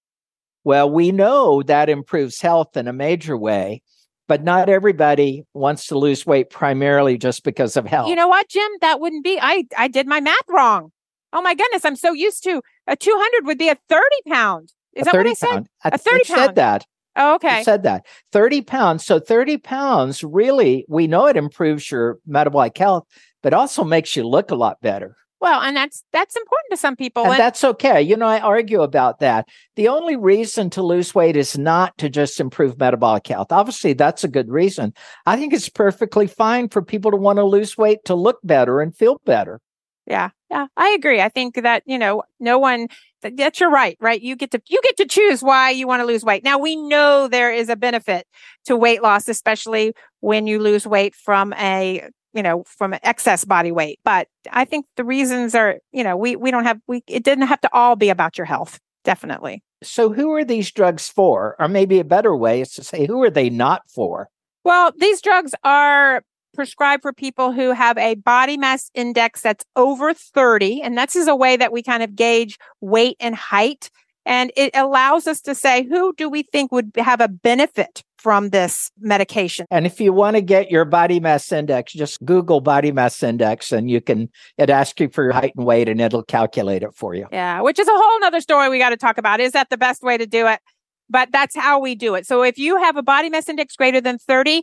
Well, 0.65 0.91
we 0.91 1.13
know 1.13 1.63
that 1.63 1.89
improves 1.89 2.41
health 2.41 2.77
in 2.77 2.89
a 2.89 2.93
major 2.93 3.37
way 3.37 3.83
but 4.29 4.45
not 4.45 4.69
everybody 4.69 5.43
wants 5.55 5.87
to 5.89 5.99
lose 5.99 6.25
weight 6.25 6.51
primarily 6.51 7.19
just 7.19 7.43
because 7.43 7.77
of 7.77 7.87
health. 7.87 8.09
You 8.09 8.15
know 8.15 8.29
what, 8.29 8.49
Jim? 8.49 8.71
That 8.81 9.01
wouldn't 9.01 9.25
be. 9.25 9.39
I 9.41 9.65
I 9.77 9.89
did 9.89 10.07
my 10.07 10.21
math 10.21 10.37
wrong. 10.49 10.93
Oh 11.33 11.43
my 11.43 11.55
goodness, 11.55 11.85
I'm 11.85 11.97
so 11.97 12.13
used 12.13 12.45
to 12.45 12.63
a 12.87 12.95
200 12.97 13.47
would 13.47 13.59
be 13.59 13.69
a 13.69 13.77
30 13.89 14.05
pound. 14.29 14.73
Is 14.95 15.07
that 15.07 15.15
what 15.15 15.27
I 15.27 15.33
said? 15.35 15.49
pound. 15.49 15.69
A 15.85 15.99
30 15.99 16.17
it 16.17 16.27
said 16.27 16.37
pound. 16.37 16.57
that. 16.57 16.87
Oh, 17.17 17.35
okay. 17.35 17.63
said 17.65 17.83
that. 17.83 18.07
30 18.33 18.63
pounds. 18.63 19.05
So 19.05 19.19
30 19.19 19.59
pounds 19.59 20.23
really, 20.23 20.85
we 20.89 21.07
know 21.07 21.27
it 21.27 21.37
improves 21.37 21.91
your 21.91 22.19
metabolic 22.27 22.79
health, 22.79 23.07
but 23.43 23.53
also 23.53 23.83
makes 23.83 24.15
you 24.15 24.27
look 24.27 24.51
a 24.51 24.55
lot 24.55 24.81
better. 24.81 25.17
Well, 25.41 25.61
and 25.61 25.77
that's 25.77 26.03
that's 26.13 26.35
important 26.37 26.71
to 26.73 26.77
some 26.77 26.97
people. 26.97 27.23
And 27.23 27.33
And- 27.33 27.41
that's 27.41 27.63
okay. 27.63 28.03
You 28.03 28.17
know, 28.17 28.27
I 28.27 28.41
argue 28.41 28.83
about 28.83 29.21
that. 29.21 29.49
The 29.77 29.89
only 29.89 30.17
reason 30.17 30.69
to 30.71 30.83
lose 30.83 31.15
weight 31.15 31.37
is 31.37 31.57
not 31.57 31.97
to 31.99 32.09
just 32.09 32.41
improve 32.41 32.79
metabolic 32.79 33.27
health. 33.27 33.53
Obviously, 33.53 33.93
that's 33.93 34.25
a 34.25 34.29
good 34.29 34.51
reason. 34.51 34.93
I 35.27 35.37
think 35.37 35.53
it's 35.53 35.69
perfectly 35.69 36.27
fine 36.27 36.69
for 36.69 36.83
people 36.83 37.11
to 37.13 37.17
want 37.17 37.39
to 37.39 37.45
lose 37.45 37.79
weight 37.79 38.05
to 38.07 38.15
look 38.15 38.39
better 38.43 38.81
and 38.81 38.97
feel 38.97 39.21
better. 39.25 39.61
Yeah, 40.07 40.31
yeah, 40.51 40.67
I 40.77 40.89
agree. 40.91 41.21
I 41.21 41.29
think 41.29 41.55
that 41.63 41.83
you 41.87 41.99
know, 41.99 42.23
no 42.41 42.59
one. 42.59 42.89
that- 43.23 43.37
That's 43.37 43.61
your 43.61 43.71
right, 43.71 43.97
right? 44.01 44.21
You 44.23 44.37
get 44.37 44.51
to 44.53 44.63
you 44.69 44.81
get 44.83 44.97
to 44.97 45.07
choose 45.07 45.43
why 45.43 45.71
you 45.71 45.87
want 45.87 46.01
to 46.01 46.07
lose 46.07 46.25
weight. 46.25 46.43
Now 46.45 46.59
we 46.59 46.75
know 46.77 47.29
there 47.29 47.53
is 47.53 47.69
a 47.69 47.77
benefit 47.77 48.27
to 48.67 48.77
weight 48.77 49.03
loss, 49.03 49.29
especially 49.29 49.93
when 50.21 50.47
you 50.47 50.59
lose 50.61 50.87
weight 50.87 51.15
from 51.15 51.53
a 51.55 52.09
you 52.35 52.43
know 52.43 52.65
from 52.65 52.95
excess 53.03 53.45
body 53.45 53.73
weight. 53.73 54.01
But 54.05 54.29
I 54.51 54.65
think 54.65 54.87
the 54.97 55.05
reasons 55.05 55.55
are 55.55 55.79
you 55.93 56.05
know 56.05 56.17
we 56.17 56.37
we 56.37 56.51
don't 56.51 56.65
have 56.65 56.81
we 56.87 57.03
it 57.07 57.25
didn't 57.25 57.47
have 57.47 57.61
to 57.63 57.71
all 57.73 57.97
be 57.97 58.11
about 58.11 58.39
your 58.39 58.45
health. 58.45 58.79
Definitely. 59.05 59.63
So, 59.83 60.13
who 60.13 60.33
are 60.33 60.45
these 60.45 60.71
drugs 60.71 61.09
for? 61.09 61.57
Or 61.59 61.69
maybe 61.69 61.99
a 61.99 62.05
better 62.05 62.35
way 62.37 62.61
is 62.61 62.73
to 62.75 62.85
say, 62.85 63.07
who 63.07 63.23
are 63.23 63.31
they 63.31 63.49
not 63.49 63.83
for? 63.89 64.29
Well, 64.65 64.93
these 64.99 65.21
drugs 65.21 65.55
are 65.65 66.23
prescribed 66.55 67.03
for 67.03 67.13
people 67.13 67.53
who 67.53 67.73
have 67.73 67.97
a 67.99 68.17
body 68.17 68.57
mass 68.57 68.91
index 68.95 69.41
that's 69.43 69.65
over 69.77 70.13
30. 70.13 70.83
And 70.83 70.99
that's 70.99 71.15
is 71.15 71.29
a 71.29 71.37
way 71.37 71.57
that 71.57 71.73
we 71.73 71.83
kind 71.83 72.03
of 72.03 72.17
gauge 72.17 72.59
weight 72.81 73.17
and 73.21 73.35
height. 73.35 73.91
And 74.29 74.53
it 74.57 74.71
allows 74.75 75.27
us 75.27 75.41
to 75.41 75.55
say, 75.55 75.85
who 75.85 76.13
do 76.13 76.29
we 76.29 76.43
think 76.43 76.71
would 76.71 76.93
have 76.99 77.23
a 77.23 77.29
benefit 77.29 78.05
from 78.19 78.51
this 78.51 78.91
medication? 79.01 79.65
And 79.71 79.87
if 79.87 80.03
you 80.03 80.13
want 80.13 80.37
to 80.37 80.43
get 80.43 80.71
your 80.71 80.85
body 80.85 81.19
mass 81.19 81.51
index, 81.51 81.95
just 81.95 82.23
Google 82.23 82.61
body 82.61 82.93
mass 82.93 83.23
index 83.23 83.73
and 83.73 83.91
you 83.91 84.03
can, 84.03 84.29
it 84.59 84.69
asks 84.69 85.01
you 85.01 85.09
for 85.09 85.25
your 85.25 85.33
height 85.33 85.55
and 85.57 85.65
weight 85.65 85.89
and 85.89 85.99
it'll 85.99 86.23
calculate 86.23 86.83
it 86.83 86.95
for 86.95 87.15
you. 87.15 87.27
Yeah, 87.33 87.63
which 87.63 87.79
is 87.79 87.89
a 87.89 87.93
whole 87.95 88.21
nother 88.21 88.43
story 88.43 88.69
we 88.69 88.79
got 88.79 88.91
to 88.91 88.99
talk 88.99 89.17
about. 89.17 89.41
Is 89.41 89.53
that 89.53 89.71
the 89.71 89.79
best 89.79 90.03
way 90.03 90.19
to 90.19 90.27
do 90.27 90.47
it? 90.47 90.61
But 91.09 91.33
that's 91.33 91.57
how 91.57 91.81
we 91.81 91.95
do 91.95 92.15
it. 92.15 92.27
So 92.27 92.43
if 92.43 92.59
you 92.59 92.77
have 92.77 92.99
a 92.99 93.03
body 93.03 93.31
mass 93.31 93.49
index 93.49 93.77
greater 93.77 94.03
than 94.03 94.19
30, 94.19 94.63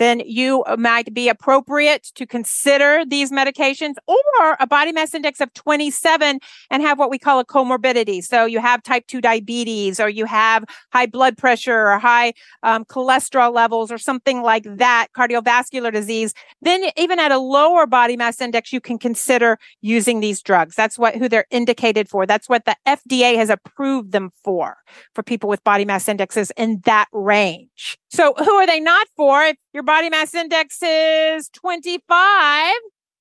then 0.00 0.22
you 0.24 0.64
might 0.78 1.12
be 1.12 1.28
appropriate 1.28 2.04
to 2.14 2.26
consider 2.26 3.04
these 3.06 3.30
medications 3.30 3.94
or 4.08 4.56
a 4.58 4.66
body 4.66 4.92
mass 4.92 5.12
index 5.12 5.42
of 5.42 5.52
27 5.52 6.40
and 6.70 6.82
have 6.82 6.98
what 6.98 7.10
we 7.10 7.18
call 7.18 7.38
a 7.38 7.44
comorbidity. 7.44 8.24
So 8.24 8.46
you 8.46 8.60
have 8.60 8.82
type 8.82 9.06
2 9.08 9.20
diabetes 9.20 10.00
or 10.00 10.08
you 10.08 10.24
have 10.24 10.64
high 10.90 11.04
blood 11.04 11.36
pressure 11.36 11.90
or 11.90 11.98
high 11.98 12.32
um, 12.62 12.86
cholesterol 12.86 13.52
levels 13.52 13.92
or 13.92 13.98
something 13.98 14.42
like 14.42 14.64
that, 14.64 15.08
cardiovascular 15.14 15.92
disease. 15.92 16.32
Then 16.62 16.84
even 16.96 17.18
at 17.18 17.30
a 17.30 17.38
lower 17.38 17.86
body 17.86 18.16
mass 18.16 18.40
index, 18.40 18.72
you 18.72 18.80
can 18.80 18.98
consider 18.98 19.58
using 19.82 20.20
these 20.20 20.40
drugs. 20.40 20.74
That's 20.76 20.98
what 20.98 21.16
who 21.16 21.28
they're 21.28 21.46
indicated 21.50 22.08
for. 22.08 22.24
That's 22.24 22.48
what 22.48 22.64
the 22.64 22.76
FDA 22.88 23.36
has 23.36 23.50
approved 23.50 24.12
them 24.12 24.30
for, 24.42 24.78
for 25.14 25.22
people 25.22 25.50
with 25.50 25.62
body 25.62 25.84
mass 25.84 26.08
indexes 26.08 26.50
in 26.56 26.80
that 26.86 27.08
range. 27.12 27.98
So 28.08 28.32
who 28.38 28.54
are 28.54 28.66
they 28.66 28.80
not 28.80 29.06
for? 29.14 29.42
If 29.42 29.56
your 29.72 29.82
body 29.82 30.10
mass 30.10 30.34
index 30.34 30.82
is 30.82 31.48
25, 31.50 32.74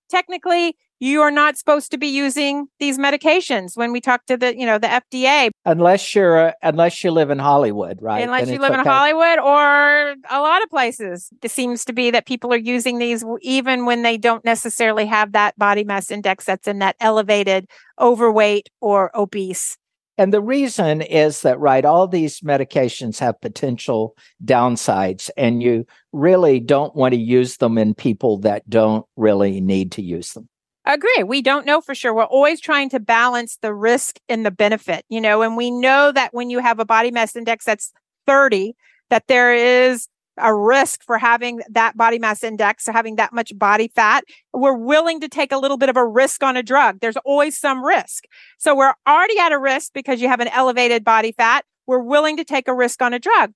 technically 0.09 0.75
you 0.99 1.21
are 1.21 1.31
not 1.31 1.57
supposed 1.57 1.91
to 1.91 1.97
be 1.97 2.07
using 2.07 2.67
these 2.79 2.97
medications 2.97 3.77
when 3.77 3.93
we 3.93 4.01
talk 4.01 4.25
to 4.25 4.35
the, 4.35 4.57
you 4.57 4.65
know, 4.65 4.77
the 4.77 4.87
FDA, 4.87 5.49
Unless 5.65 6.13
you're, 6.13 6.49
uh, 6.49 6.51
unless 6.61 7.03
you 7.03 7.11
live 7.11 7.29
in 7.29 7.39
Hollywood, 7.39 8.01
right? 8.01 8.23
unless 8.23 8.45
Then 8.45 8.55
you 8.55 8.59
live 8.59 8.73
in. 8.73 8.85
Hollywood 8.85 9.39
or 9.39 10.15
a 10.29 10.41
lot 10.41 10.61
of 10.61 10.69
places. 10.69 11.29
It 11.41 11.51
seems 11.51 11.85
to 11.85 11.93
be 11.93 12.11
that 12.11 12.25
people 12.25 12.51
are 12.53 12.57
using 12.57 12.97
these 12.97 13.23
even 13.41 13.85
when 13.85 14.01
they 14.01 14.17
don't 14.17 14.43
necessarily 14.43 15.05
have 15.05 15.31
that 15.31 15.57
body 15.57 15.85
mass 15.85 16.11
index 16.11 16.43
that's 16.45 16.67
in 16.67 16.79
that 16.79 16.97
elevated 16.99 17.67
overweight 17.99 18.69
or 18.81 19.11
obese. 19.15 19.77
And 20.19 20.33
the 20.33 20.41
reason 20.41 21.01
is 21.01 21.43
that, 21.43 21.57
right, 21.61 21.85
all 21.85 22.05
these 22.05 22.41
medications 22.41 23.19
have 23.19 23.39
potential 23.39 24.17
downsides, 24.43 25.29
and 25.38 25.63
you 25.63 25.85
really 26.11 26.59
don't 26.59 26.93
want 26.93 27.13
to 27.13 27.19
use 27.19 27.55
them 27.55 27.77
in 27.77 27.93
people 27.93 28.38
that 28.39 28.69
don't 28.69 29.05
really 29.15 29.61
need 29.61 29.93
to 29.93 30.01
use 30.01 30.33
them. 30.33 30.49
Agree. 30.85 31.23
We 31.23 31.41
don't 31.41 31.65
know 31.65 31.79
for 31.79 31.95
sure. 31.95 32.13
We're 32.13 32.25
always 32.25 32.59
trying 32.59 32.89
to 32.89 32.99
balance 32.99 33.59
the 33.61 33.73
risk 33.73 34.17
and 34.27 34.45
the 34.45 34.51
benefit, 34.51 35.05
you 35.07 35.21
know, 35.21 35.41
and 35.41 35.55
we 35.55 35.71
know 35.71 36.11
that 36.11 36.33
when 36.33 36.49
you 36.49 36.59
have 36.59 36.79
a 36.79 36.85
body 36.85 37.11
mass 37.11 37.38
index 37.38 37.63
that's 37.63 37.93
30, 38.27 38.75
that 39.09 39.27
there 39.27 39.53
is 39.55 40.09
a 40.41 40.53
risk 40.53 41.03
for 41.03 41.17
having 41.17 41.62
that 41.69 41.98
body 41.98 42.19
mass 42.19 42.43
index 42.43 42.88
or 42.88 42.91
having 42.91 43.15
that 43.17 43.34
much 43.34 43.58
body 43.58 43.91
fat. 43.93 44.24
We're 44.53 44.77
willing 44.77 45.19
to 45.22 45.29
take 45.29 45.51
a 45.51 45.58
little 45.58 45.77
bit 45.77 45.89
of 45.89 45.98
a 45.98 46.05
risk 46.05 46.43
on 46.43 46.58
a 46.58 46.63
drug. 46.63 47.00
There's 47.00 47.17
always 47.17 47.58
some 47.58 47.84
risk. 47.84 48.25
So 48.58 48.75
we're 48.75 48.93
already 49.08 49.38
at 49.39 49.51
a 49.51 49.60
risk 49.60 49.93
because 49.93 50.22
you 50.22 50.27
have 50.27 50.39
an 50.39 50.48
elevated 50.50 51.03
body 51.03 51.31
fat. 51.31 51.65
We're 51.88 52.00
willing 52.00 52.38
to 52.38 52.43
take 52.43 52.67
a 52.67 52.74
risk 52.74 53.01
on 53.01 53.13
a 53.13 53.19
drug. 53.19 53.53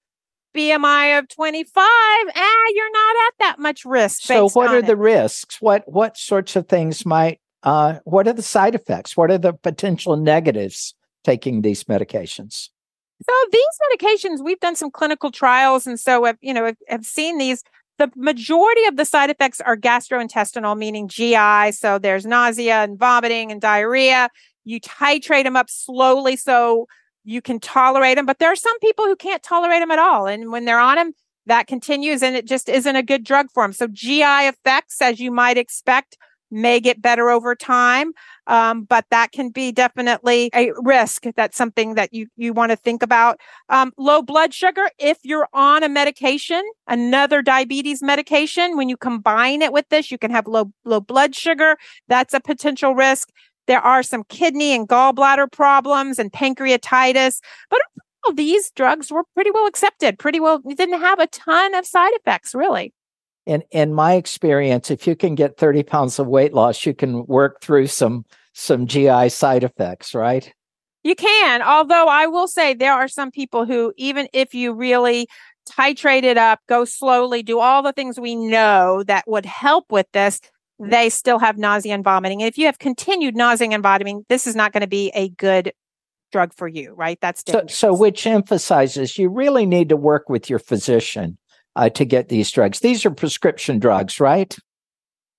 BMI 0.56 1.18
of 1.18 1.28
25, 1.30 1.72
ah, 1.78 2.66
you're 2.74 2.92
not 2.92 3.16
at 3.28 3.34
that 3.40 3.60
much 3.60 3.86
risk. 3.86 4.22
So, 4.22 4.50
what 4.50 4.70
are 4.70 4.80
it. 4.80 4.86
the 4.86 4.96
risks? 4.96 5.60
What 5.60 5.84
what 5.88 6.16
sorts 6.16 6.56
of 6.56 6.68
things 6.68 7.06
might? 7.06 7.40
Uh, 7.64 8.00
what 8.04 8.28
are 8.28 8.34
the 8.34 8.44
side 8.44 8.76
effects? 8.76 9.18
What 9.18 9.32
are 9.32 9.38
the 9.38 9.54
potential 9.54 10.16
negatives 10.16 10.94
taking 11.24 11.62
these 11.62 11.86
medications? 11.86 12.70
So 13.22 13.34
these 13.52 13.64
medications, 13.92 14.44
we've 14.44 14.60
done 14.60 14.76
some 14.76 14.92
clinical 14.92 15.32
trials, 15.32 15.88
and 15.88 16.00
so 16.00 16.26
have 16.26 16.38
you 16.42 16.54
know 16.54 16.66
have, 16.66 16.78
have 16.88 17.06
seen 17.06 17.38
these. 17.38 17.64
The 18.00 18.12
majority 18.16 18.86
of 18.86 18.98
the 18.98 19.06
side 19.06 19.30
effects 19.30 19.62
are 19.62 19.78
gastrointestinal, 19.78 20.76
meaning 20.76 21.08
GI. 21.08 21.74
So 21.74 22.00
there's 22.00 22.26
nausea 22.26 22.84
and 22.84 22.98
vomiting 22.98 23.52
and 23.52 23.62
diarrhea. 23.62 24.30
You 24.66 24.82
titrate 24.82 25.44
them 25.44 25.56
up 25.56 25.70
slowly 25.70 26.36
so 26.36 26.88
you 27.24 27.40
can 27.40 27.60
tolerate 27.60 28.18
them, 28.18 28.26
but 28.26 28.40
there 28.40 28.52
are 28.52 28.56
some 28.56 28.78
people 28.80 29.06
who 29.06 29.16
can't 29.16 29.44
tolerate 29.44 29.82
them 29.82 29.92
at 29.92 30.00
all, 30.00 30.28
and 30.28 30.52
when 30.52 30.66
they're 30.66 30.80
on 30.80 30.96
them, 30.96 31.14
that 31.46 31.68
continues, 31.68 32.24
and 32.24 32.36
it 32.36 32.46
just 32.46 32.70
isn't 32.70 32.96
a 32.96 33.04
good 33.04 33.24
drug 33.24 33.48
for 33.54 33.64
them. 33.64 33.74
So 33.74 33.88
GI 33.88 34.24
effects, 34.24 35.02
as 35.02 35.20
you 35.20 35.32
might 35.32 35.58
expect, 35.58 36.18
may 36.54 36.80
get 36.80 37.02
better 37.02 37.30
over 37.30 37.56
time. 37.56 38.14
Um, 38.48 38.84
but 38.84 39.06
that 39.10 39.32
can 39.32 39.50
be 39.50 39.72
definitely 39.72 40.50
a 40.54 40.72
risk. 40.78 41.26
That's 41.36 41.58
something 41.58 41.96
that 41.96 42.14
you, 42.14 42.28
you 42.36 42.54
want 42.54 42.72
to 42.72 42.76
think 42.76 43.02
about. 43.02 43.40
Um, 43.70 43.94
low 43.98 44.22
blood 44.22 44.54
sugar, 44.54 44.90
if 45.00 45.18
you're 45.24 45.48
on 45.54 45.84
a 45.84 45.90
medication, 45.90 46.64
another 46.88 47.42
diabetes 47.42 48.02
medication, 48.02 48.76
when 48.76 48.90
you 48.90 48.98
combine 48.98 49.62
it 49.62 49.72
with 49.72 49.88
this, 49.90 50.12
you 50.12 50.18
can 50.18 50.32
have 50.32 50.48
low, 50.48 50.72
low 50.84 51.00
blood 51.00 51.36
sugar. 51.36 51.78
That's 52.08 52.34
a 52.34 52.40
potential 52.40 52.96
risk. 52.96 53.30
There 53.66 53.80
are 53.80 54.04
some 54.04 54.26
kidney 54.26 54.76
and 54.76 54.88
gallbladder 54.88 55.52
problems 55.52 56.20
and 56.20 56.32
pancreatitis, 56.32 57.40
but 57.70 57.80
these 58.34 58.72
drugs 58.72 59.12
were 59.12 59.24
pretty 59.34 59.52
well 59.52 59.68
accepted, 59.68 60.20
pretty 60.20 60.40
well, 60.40 60.60
didn't 60.60 61.00
have 61.00 61.20
a 61.20 61.28
ton 61.28 61.74
of 61.76 61.86
side 61.86 62.14
effects, 62.14 62.54
really. 62.54 62.94
In 63.46 63.64
in 63.72 63.94
my 63.94 64.14
experience, 64.14 64.90
if 64.90 65.06
you 65.06 65.16
can 65.16 65.36
get 65.36 65.58
thirty 65.58 65.84
pounds 65.84 66.20
of 66.20 66.28
weight 66.28 66.54
loss, 66.54 66.86
you 66.86 66.94
can 66.94 67.26
work 67.26 67.62
through 67.62 67.88
some 67.88 68.26
some 68.54 68.88
GI 68.88 69.30
side 69.30 69.64
effects, 69.64 70.14
right? 70.14 70.54
You 71.04 71.16
can, 71.16 71.62
although 71.62 72.08
I 72.08 72.28
will 72.28 72.48
say 72.48 72.74
there 72.74 72.94
are 72.94 73.10
some 73.10 73.30
people 73.30 73.66
who, 73.66 73.94
even 73.98 74.30
if 74.32 74.54
you 74.54 74.74
really 74.74 75.28
titrate 75.70 76.24
it 76.24 76.38
up, 76.38 76.60
go 76.68 76.86
slowly, 76.86 77.44
do 77.44 77.60
all 77.60 77.84
the 77.84 77.92
things 77.92 78.20
we 78.20 78.36
know 78.36 79.04
that 79.04 79.26
would 79.28 79.46
help 79.46 79.92
with 79.92 80.08
this, 80.14 80.40
they 80.80 81.10
still 81.10 81.40
have 81.40 81.58
nausea 81.58 81.94
and 81.94 82.04
vomiting. 82.04 82.42
And 82.42 82.48
if 82.48 82.58
you 82.58 82.66
have 82.68 82.80
continued 82.80 83.36
nausea 83.36 83.70
and 83.72 83.84
vomiting, 83.84 84.26
this 84.30 84.48
is 84.48 84.56
not 84.56 84.72
going 84.72 84.82
to 84.82 84.88
be 84.88 85.12
a 85.14 85.30
good 85.30 85.74
drug 86.32 86.54
for 86.54 86.68
you, 86.68 86.94
right? 86.94 87.18
That's 87.22 87.44
So, 87.48 87.66
so 87.68 87.94
which 87.94 88.26
emphasizes 88.26 89.18
you 89.18 89.30
really 89.30 89.66
need 89.66 89.90
to 89.90 89.98
work 89.98 90.30
with 90.30 90.50
your 90.50 90.60
physician 90.60 91.38
uh, 91.76 91.90
to 91.90 92.06
get 92.06 92.30
these 92.30 92.52
drugs. 92.52 92.80
These 92.80 93.06
are 93.06 93.12
prescription 93.12 93.80
drugs, 93.80 94.20
right? 94.20 94.56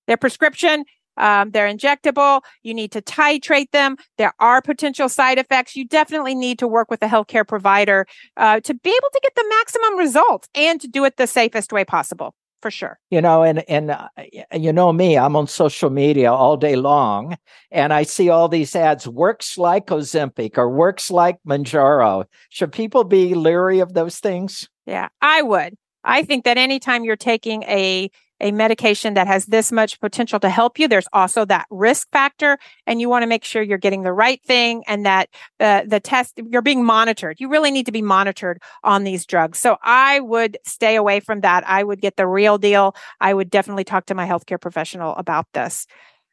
They're 0.06 0.16
prescription. 0.16 0.84
Um, 1.16 1.50
they're 1.52 1.72
injectable. 1.72 2.42
You 2.62 2.74
need 2.74 2.92
to 2.92 3.02
titrate 3.02 3.70
them. 3.70 3.96
There 4.18 4.34
are 4.40 4.60
potential 4.60 5.08
side 5.08 5.38
effects. 5.38 5.76
You 5.76 5.86
definitely 5.86 6.34
need 6.34 6.58
to 6.58 6.68
work 6.68 6.90
with 6.90 7.02
a 7.02 7.06
healthcare 7.06 7.46
provider 7.46 8.06
uh, 8.36 8.60
to 8.60 8.74
be 8.74 8.90
able 8.90 9.08
to 9.12 9.20
get 9.22 9.34
the 9.34 9.44
maximum 9.48 9.98
results 9.98 10.48
and 10.54 10.80
to 10.80 10.88
do 10.88 11.04
it 11.04 11.16
the 11.16 11.26
safest 11.26 11.72
way 11.72 11.84
possible, 11.84 12.34
for 12.60 12.70
sure. 12.70 12.98
You 13.10 13.20
know, 13.20 13.44
and 13.44 13.68
and 13.70 13.92
uh, 13.92 14.08
you 14.52 14.72
know 14.72 14.92
me, 14.92 15.16
I'm 15.16 15.36
on 15.36 15.46
social 15.46 15.90
media 15.90 16.32
all 16.32 16.56
day 16.56 16.74
long, 16.74 17.36
and 17.70 17.92
I 17.92 18.02
see 18.02 18.28
all 18.28 18.48
these 18.48 18.74
ads. 18.74 19.06
Works 19.06 19.56
like 19.56 19.86
Ozempic 19.86 20.58
or 20.58 20.68
works 20.68 21.12
like 21.12 21.38
Mounjaro. 21.46 22.24
Should 22.48 22.72
people 22.72 23.04
be 23.04 23.34
leery 23.34 23.78
of 23.78 23.94
those 23.94 24.18
things? 24.18 24.68
Yeah, 24.84 25.08
I 25.22 25.42
would. 25.42 25.76
I 26.04 26.22
think 26.22 26.44
that 26.44 26.58
anytime 26.58 27.04
you're 27.04 27.16
taking 27.16 27.62
a 27.64 28.10
a 28.40 28.52
medication 28.52 29.14
that 29.14 29.26
has 29.26 29.46
this 29.46 29.70
much 29.70 30.00
potential 30.00 30.40
to 30.40 30.50
help 30.50 30.78
you, 30.78 30.88
there's 30.88 31.06
also 31.12 31.44
that 31.46 31.66
risk 31.70 32.08
factor. 32.10 32.58
And 32.86 33.00
you 33.00 33.08
want 33.08 33.22
to 33.22 33.26
make 33.26 33.44
sure 33.44 33.62
you're 33.62 33.78
getting 33.78 34.02
the 34.02 34.12
right 34.12 34.42
thing 34.44 34.82
and 34.86 35.06
that 35.06 35.30
the, 35.58 35.84
the 35.86 36.00
test, 36.00 36.40
you're 36.50 36.60
being 36.60 36.84
monitored. 36.84 37.40
You 37.40 37.48
really 37.48 37.70
need 37.70 37.86
to 37.86 37.92
be 37.92 38.02
monitored 38.02 38.60
on 38.82 39.04
these 39.04 39.24
drugs. 39.24 39.58
So 39.58 39.78
I 39.82 40.20
would 40.20 40.58
stay 40.66 40.96
away 40.96 41.20
from 41.20 41.40
that. 41.40 41.66
I 41.66 41.84
would 41.84 42.00
get 42.00 42.16
the 42.16 42.26
real 42.26 42.58
deal. 42.58 42.96
I 43.20 43.32
would 43.34 43.50
definitely 43.50 43.84
talk 43.84 44.06
to 44.06 44.14
my 44.14 44.26
healthcare 44.26 44.60
professional 44.60 45.14
about 45.14 45.46
this. 45.54 45.86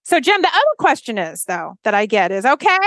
So, 0.03 0.19
Jim, 0.19 0.41
the 0.41 0.47
other 0.47 0.75
question 0.79 1.19
is, 1.19 1.45
though, 1.45 1.75
that 1.83 1.93
I 1.93 2.07
get 2.07 2.31
is 2.31 2.45
okay, 2.45 2.77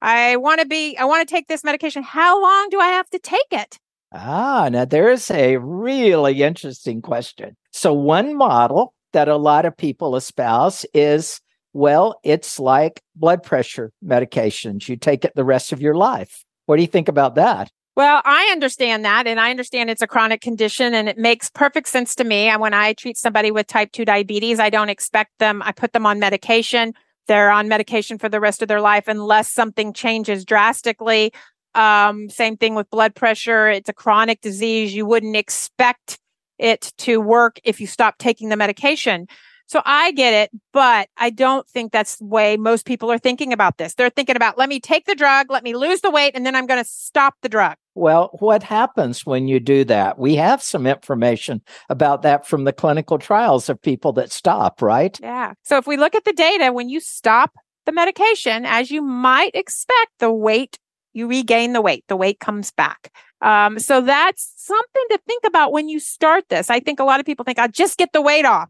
I 0.00 0.36
want 0.36 0.60
to 0.60 0.66
be, 0.66 0.96
I 0.96 1.04
want 1.04 1.28
to 1.28 1.34
take 1.34 1.48
this 1.48 1.64
medication. 1.64 2.04
How 2.04 2.40
long 2.40 2.68
do 2.70 2.78
I 2.78 2.88
have 2.88 3.10
to 3.10 3.18
take 3.18 3.48
it? 3.50 3.78
Ah, 4.12 4.68
now 4.70 4.84
there's 4.84 5.30
a 5.30 5.56
really 5.58 6.42
interesting 6.42 7.00
question. 7.00 7.56
So, 7.70 7.92
one 7.92 8.36
model 8.36 8.94
that 9.12 9.28
a 9.28 9.36
lot 9.36 9.66
of 9.66 9.76
people 9.76 10.16
espouse 10.16 10.84
is 10.94 11.40
well, 11.72 12.18
it's 12.24 12.58
like 12.58 13.00
blood 13.14 13.42
pressure 13.42 13.92
medications. 14.04 14.88
You 14.88 14.96
take 14.96 15.24
it 15.24 15.32
the 15.36 15.44
rest 15.44 15.72
of 15.72 15.80
your 15.80 15.94
life. 15.94 16.44
What 16.66 16.76
do 16.76 16.82
you 16.82 16.88
think 16.88 17.08
about 17.08 17.36
that? 17.36 17.70
Well, 17.96 18.22
I 18.24 18.48
understand 18.52 19.04
that. 19.04 19.26
And 19.26 19.38
I 19.38 19.50
understand 19.50 19.90
it's 19.90 20.02
a 20.02 20.06
chronic 20.06 20.40
condition 20.40 20.94
and 20.94 21.08
it 21.08 21.18
makes 21.18 21.50
perfect 21.50 21.88
sense 21.88 22.14
to 22.16 22.24
me. 22.24 22.48
And 22.48 22.60
when 22.60 22.74
I 22.74 22.92
treat 22.94 23.16
somebody 23.16 23.50
with 23.50 23.66
type 23.66 23.92
2 23.92 24.04
diabetes, 24.04 24.58
I 24.58 24.70
don't 24.70 24.88
expect 24.88 25.32
them, 25.38 25.62
I 25.62 25.72
put 25.72 25.92
them 25.92 26.06
on 26.06 26.18
medication. 26.18 26.94
They're 27.28 27.50
on 27.50 27.68
medication 27.68 28.18
for 28.18 28.28
the 28.28 28.40
rest 28.40 28.62
of 28.62 28.68
their 28.68 28.80
life 28.80 29.06
unless 29.06 29.50
something 29.50 29.92
changes 29.92 30.44
drastically. 30.44 31.32
Um, 31.74 32.28
same 32.28 32.56
thing 32.56 32.74
with 32.74 32.90
blood 32.90 33.14
pressure. 33.14 33.68
It's 33.68 33.88
a 33.88 33.92
chronic 33.92 34.40
disease. 34.40 34.94
You 34.94 35.06
wouldn't 35.06 35.36
expect 35.36 36.18
it 36.58 36.92
to 36.98 37.20
work 37.20 37.58
if 37.64 37.80
you 37.80 37.86
stop 37.86 38.18
taking 38.18 38.48
the 38.48 38.56
medication. 38.56 39.26
So 39.70 39.82
I 39.84 40.10
get 40.10 40.34
it, 40.34 40.50
but 40.72 41.08
I 41.16 41.30
don't 41.30 41.64
think 41.68 41.92
that's 41.92 42.16
the 42.16 42.24
way 42.24 42.56
most 42.56 42.84
people 42.86 43.08
are 43.12 43.18
thinking 43.18 43.52
about 43.52 43.78
this. 43.78 43.94
They're 43.94 44.10
thinking 44.10 44.34
about, 44.34 44.58
let 44.58 44.68
me 44.68 44.80
take 44.80 45.06
the 45.06 45.14
drug, 45.14 45.48
let 45.48 45.62
me 45.62 45.76
lose 45.76 46.00
the 46.00 46.10
weight, 46.10 46.32
and 46.34 46.44
then 46.44 46.56
I'm 46.56 46.66
going 46.66 46.82
to 46.82 46.90
stop 46.90 47.34
the 47.42 47.48
drug. 47.48 47.76
Well, 47.94 48.30
what 48.40 48.64
happens 48.64 49.24
when 49.24 49.46
you 49.46 49.60
do 49.60 49.84
that? 49.84 50.18
We 50.18 50.34
have 50.34 50.60
some 50.60 50.88
information 50.88 51.62
about 51.88 52.22
that 52.22 52.48
from 52.48 52.64
the 52.64 52.72
clinical 52.72 53.16
trials 53.16 53.68
of 53.68 53.80
people 53.80 54.12
that 54.14 54.32
stop, 54.32 54.82
right? 54.82 55.16
Yeah. 55.22 55.52
So 55.62 55.76
if 55.76 55.86
we 55.86 55.96
look 55.96 56.16
at 56.16 56.24
the 56.24 56.32
data, 56.32 56.72
when 56.72 56.88
you 56.88 56.98
stop 56.98 57.52
the 57.86 57.92
medication, 57.92 58.66
as 58.66 58.90
you 58.90 59.02
might 59.02 59.52
expect, 59.54 60.10
the 60.18 60.32
weight 60.32 60.80
you 61.12 61.26
regain 61.26 61.72
the 61.72 61.80
weight, 61.80 62.04
the 62.08 62.16
weight 62.16 62.40
comes 62.40 62.70
back. 62.70 63.12
Um, 63.42 63.78
so 63.78 64.00
that's 64.00 64.52
something 64.56 65.04
to 65.10 65.18
think 65.26 65.44
about 65.46 65.72
when 65.72 65.88
you 65.88 65.98
start 65.98 66.44
this. 66.50 66.70
I 66.70 66.80
think 66.80 67.00
a 67.00 67.04
lot 67.04 67.20
of 67.20 67.26
people 67.26 67.44
think, 67.44 67.58
I'll 67.58 67.68
just 67.68 67.98
get 67.98 68.12
the 68.12 68.20
weight 68.20 68.44
off. 68.44 68.68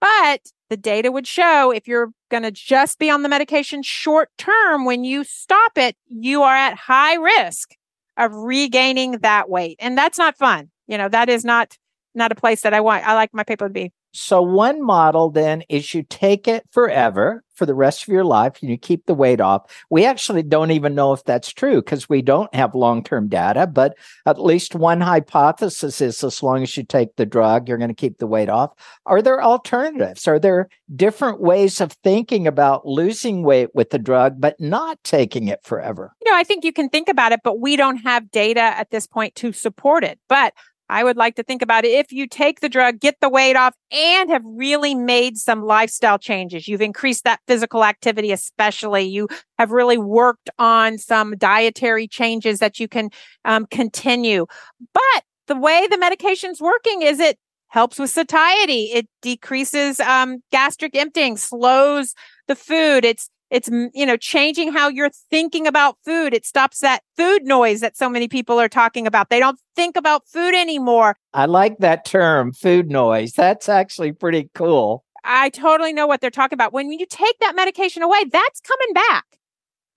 But 0.00 0.40
the 0.70 0.76
data 0.76 1.12
would 1.12 1.26
show 1.26 1.70
if 1.70 1.86
you're 1.86 2.10
going 2.30 2.42
to 2.42 2.50
just 2.50 2.98
be 2.98 3.10
on 3.10 3.22
the 3.22 3.28
medication 3.28 3.82
short 3.82 4.30
term, 4.38 4.84
when 4.84 5.04
you 5.04 5.22
stop 5.22 5.72
it, 5.76 5.96
you 6.06 6.42
are 6.42 6.54
at 6.54 6.74
high 6.74 7.14
risk 7.14 7.74
of 8.16 8.32
regaining 8.32 9.18
that 9.18 9.48
weight. 9.48 9.76
And 9.78 9.96
that's 9.96 10.18
not 10.18 10.36
fun. 10.36 10.70
You 10.88 10.98
know, 10.98 11.08
that 11.08 11.28
is 11.28 11.44
not, 11.44 11.76
not 12.14 12.32
a 12.32 12.34
place 12.34 12.62
that 12.62 12.74
I 12.74 12.80
want, 12.80 13.06
I 13.06 13.14
like 13.14 13.30
my 13.32 13.44
people 13.44 13.66
to 13.66 13.72
be. 13.72 13.92
So 14.12 14.42
one 14.42 14.84
model 14.84 15.30
then 15.30 15.62
is 15.68 15.94
you 15.94 16.02
take 16.02 16.46
it 16.46 16.64
forever 16.70 17.42
for 17.54 17.66
the 17.66 17.74
rest 17.74 18.02
of 18.02 18.08
your 18.08 18.24
life 18.24 18.58
and 18.60 18.70
you 18.70 18.76
keep 18.76 19.06
the 19.06 19.14
weight 19.14 19.40
off. 19.40 19.70
We 19.90 20.04
actually 20.04 20.42
don't 20.42 20.70
even 20.70 20.94
know 20.94 21.12
if 21.12 21.24
that's 21.24 21.52
true 21.52 21.76
because 21.76 22.08
we 22.08 22.22
don't 22.22 22.52
have 22.54 22.74
long-term 22.74 23.28
data, 23.28 23.66
but 23.66 23.94
at 24.26 24.40
least 24.40 24.74
one 24.74 25.00
hypothesis 25.00 26.00
is 26.00 26.24
as 26.24 26.42
long 26.42 26.62
as 26.62 26.76
you 26.76 26.82
take 26.82 27.16
the 27.16 27.26
drug, 27.26 27.68
you're 27.68 27.78
going 27.78 27.88
to 27.88 27.94
keep 27.94 28.18
the 28.18 28.26
weight 28.26 28.48
off. 28.48 28.72
Are 29.06 29.22
there 29.22 29.42
alternatives? 29.42 30.26
Are 30.26 30.38
there 30.38 30.68
different 30.94 31.40
ways 31.40 31.80
of 31.80 31.92
thinking 32.04 32.46
about 32.46 32.86
losing 32.86 33.42
weight 33.42 33.74
with 33.74 33.90
the 33.90 33.98
drug, 33.98 34.40
but 34.40 34.58
not 34.58 35.02
taking 35.04 35.48
it 35.48 35.60
forever? 35.62 36.12
You 36.24 36.32
know, 36.32 36.36
I 36.36 36.44
think 36.44 36.64
you 36.64 36.72
can 36.72 36.88
think 36.88 37.08
about 37.08 37.32
it, 37.32 37.40
but 37.44 37.60
we 37.60 37.76
don't 37.76 37.98
have 37.98 38.30
data 38.30 38.60
at 38.60 38.90
this 38.90 39.06
point 39.06 39.34
to 39.36 39.52
support 39.52 40.04
it. 40.04 40.18
But 40.28 40.54
I 40.92 41.04
would 41.04 41.16
like 41.16 41.36
to 41.36 41.42
think 41.42 41.62
about 41.62 41.86
it. 41.86 41.92
If 41.92 42.12
you 42.12 42.26
take 42.26 42.60
the 42.60 42.68
drug, 42.68 43.00
get 43.00 43.16
the 43.20 43.30
weight 43.30 43.56
off, 43.56 43.74
and 43.90 44.30
have 44.30 44.42
really 44.44 44.94
made 44.94 45.38
some 45.38 45.62
lifestyle 45.62 46.18
changes, 46.18 46.68
you've 46.68 46.82
increased 46.82 47.24
that 47.24 47.40
physical 47.48 47.82
activity, 47.82 48.30
especially. 48.30 49.04
You 49.04 49.28
have 49.58 49.70
really 49.70 49.96
worked 49.96 50.50
on 50.58 50.98
some 50.98 51.34
dietary 51.38 52.06
changes 52.06 52.58
that 52.58 52.78
you 52.78 52.88
can 52.88 53.08
um, 53.46 53.66
continue. 53.70 54.46
But 54.92 55.24
the 55.46 55.56
way 55.56 55.86
the 55.90 55.98
medication's 55.98 56.60
working 56.60 57.00
is 57.00 57.20
it 57.20 57.38
helps 57.68 57.98
with 57.98 58.10
satiety. 58.10 58.90
It 58.92 59.08
decreases 59.22 59.98
um, 59.98 60.42
gastric 60.52 60.94
emptying, 60.94 61.38
slows 61.38 62.14
the 62.48 62.54
food. 62.54 63.06
It's 63.06 63.30
it's, 63.52 63.68
you 63.68 64.06
know, 64.06 64.16
changing 64.16 64.72
how 64.72 64.88
you're 64.88 65.10
thinking 65.30 65.66
about 65.66 65.98
food. 66.06 66.32
It 66.32 66.46
stops 66.46 66.80
that 66.80 67.02
food 67.18 67.44
noise 67.44 67.80
that 67.80 67.98
so 67.98 68.08
many 68.08 68.26
people 68.26 68.58
are 68.58 68.68
talking 68.68 69.06
about. 69.06 69.28
They 69.28 69.38
don't 69.38 69.60
think 69.76 69.96
about 69.96 70.26
food 70.26 70.54
anymore. 70.54 71.16
I 71.34 71.44
like 71.44 71.76
that 71.78 72.06
term, 72.06 72.52
food 72.52 72.90
noise. 72.90 73.34
That's 73.34 73.68
actually 73.68 74.12
pretty 74.12 74.48
cool. 74.54 75.04
I 75.22 75.50
totally 75.50 75.92
know 75.92 76.06
what 76.06 76.22
they're 76.22 76.30
talking 76.30 76.56
about. 76.56 76.72
When 76.72 76.90
you 76.90 77.04
take 77.04 77.38
that 77.40 77.54
medication 77.54 78.02
away, 78.02 78.24
that's 78.32 78.60
coming 78.60 78.94
back. 78.94 79.24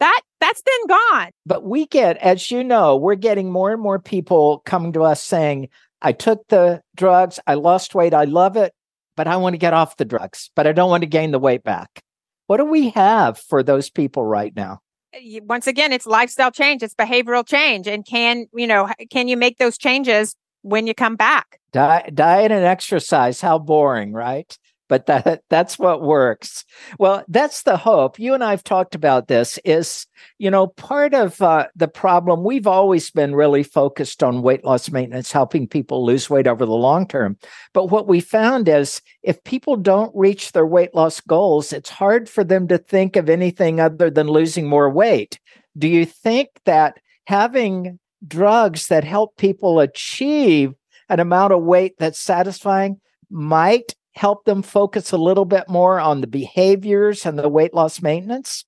That 0.02 0.22
that's 0.42 0.62
been 0.62 0.88
gone. 0.90 1.32
But 1.46 1.64
we 1.64 1.86
get, 1.86 2.18
as 2.18 2.52
you 2.52 2.62
know, 2.62 2.98
we're 2.98 3.16
getting 3.16 3.50
more 3.50 3.72
and 3.72 3.82
more 3.82 4.00
people 4.00 4.62
coming 4.66 4.92
to 4.94 5.04
us 5.04 5.24
saying, 5.24 5.70
I 6.02 6.12
took 6.12 6.46
the 6.50 6.82
drugs, 6.96 7.40
I 7.48 7.54
lost 7.54 7.96
weight, 7.96 8.14
I 8.14 8.26
love 8.26 8.58
it, 8.58 8.74
but 9.16 9.28
I 9.28 9.38
want 9.38 9.54
to 9.54 9.58
get 9.58 9.74
off 9.74 9.96
the 9.96 10.04
drugs, 10.04 10.52
but 10.58 10.68
I 10.68 10.74
don't 10.74 10.90
want 10.90 11.04
to 11.04 11.08
gain 11.08 11.32
the 11.32 11.40
weight 11.40 11.64
back. 11.64 12.02
What 12.48 12.58
do 12.58 12.66
we 12.66 12.90
have 12.92 13.40
for 13.40 13.64
those 13.64 13.90
people 13.90 14.24
right 14.24 14.56
now? 14.56 14.80
Uh, 15.16 15.42
once 15.44 15.68
again, 15.68 15.92
it's 15.92 16.06
lifestyle 16.06 16.52
change, 16.52 16.84
it's 16.84 16.94
behavioral 16.94 17.46
change. 17.46 17.88
And 17.88 18.06
can, 18.06 18.46
you 18.54 18.68
know, 18.68 18.90
can 19.10 19.28
you 19.28 19.38
make 19.38 19.58
those 19.58 19.78
changes 19.78 20.36
when 20.62 20.88
you 20.88 20.94
come 20.94 21.16
back? 21.16 21.60
Diet, 21.72 22.16
diet 22.16 22.52
and 22.52 22.64
exercise, 22.64 23.42
how 23.42 23.58
boring, 23.60 24.14
right? 24.14 24.58
But 24.88 25.06
that 25.06 25.42
that's 25.50 25.80
what 25.80 26.02
works. 26.02 26.66
Well 27.00 27.24
that's 27.28 27.64
the 27.64 27.78
hope. 27.78 28.20
You 28.20 28.34
and 28.34 28.44
i've 28.44 28.64
talked 28.64 28.96
about 28.96 29.28
this 29.28 29.58
is 29.66 30.08
you 30.38 30.50
know 30.50 30.68
part 30.68 31.14
of 31.14 31.42
uh, 31.42 31.68
the 31.76 31.88
problem 31.88 32.44
we've 32.44 32.68
always 32.68 33.10
been 33.12 33.36
really 33.36 33.64
focused 33.64 34.24
on 34.24 34.42
weight 34.42 34.64
loss 34.64 34.90
maintenance 34.92 35.32
helping 35.32 35.68
people 35.68 36.06
lose 36.06 36.30
weight 36.30 36.48
over 36.48 36.66
the 36.66 36.72
long 36.72 37.08
term. 37.08 37.38
But 37.74 37.88
what 37.88 38.08
we 38.08 38.20
found 38.20 38.68
is 38.68 39.02
if 39.24 39.44
people 39.44 39.76
don't 39.76 40.16
reach 40.16 40.52
their 40.52 40.66
weight 40.68 40.94
loss 40.94 41.22
goals 41.22 41.74
it's 41.74 41.90
hard 41.90 42.30
for 42.30 42.44
them 42.44 42.68
to 42.68 42.78
think 42.78 43.16
of 43.16 43.30
anything 43.30 43.80
other 43.80 44.10
than 44.10 44.28
losing 44.28 44.68
more 44.68 44.90
weight. 44.90 45.40
Do 45.78 45.88
you 45.88 46.06
think 46.06 46.50
that 46.66 47.00
having 47.28 48.00
drugs 48.26 48.88
that 48.88 49.04
help 49.04 49.38
people 49.38 49.80
achieve 49.80 50.74
an 51.10 51.20
amount 51.20 51.54
of 51.54 51.64
weight 51.64 51.96
that's 52.00 52.20
satisfying 52.20 53.00
might 53.30 53.94
help 54.16 54.46
them 54.46 54.62
focus 54.62 55.12
a 55.12 55.18
little 55.18 55.46
bit 55.46 55.68
more 55.68 56.00
on 56.00 56.22
the 56.22 56.28
behaviors 56.28 57.26
and 57.26 57.38
the 57.38 57.50
weight 57.50 57.74
loss 57.74 58.02
maintenance? 58.02 58.66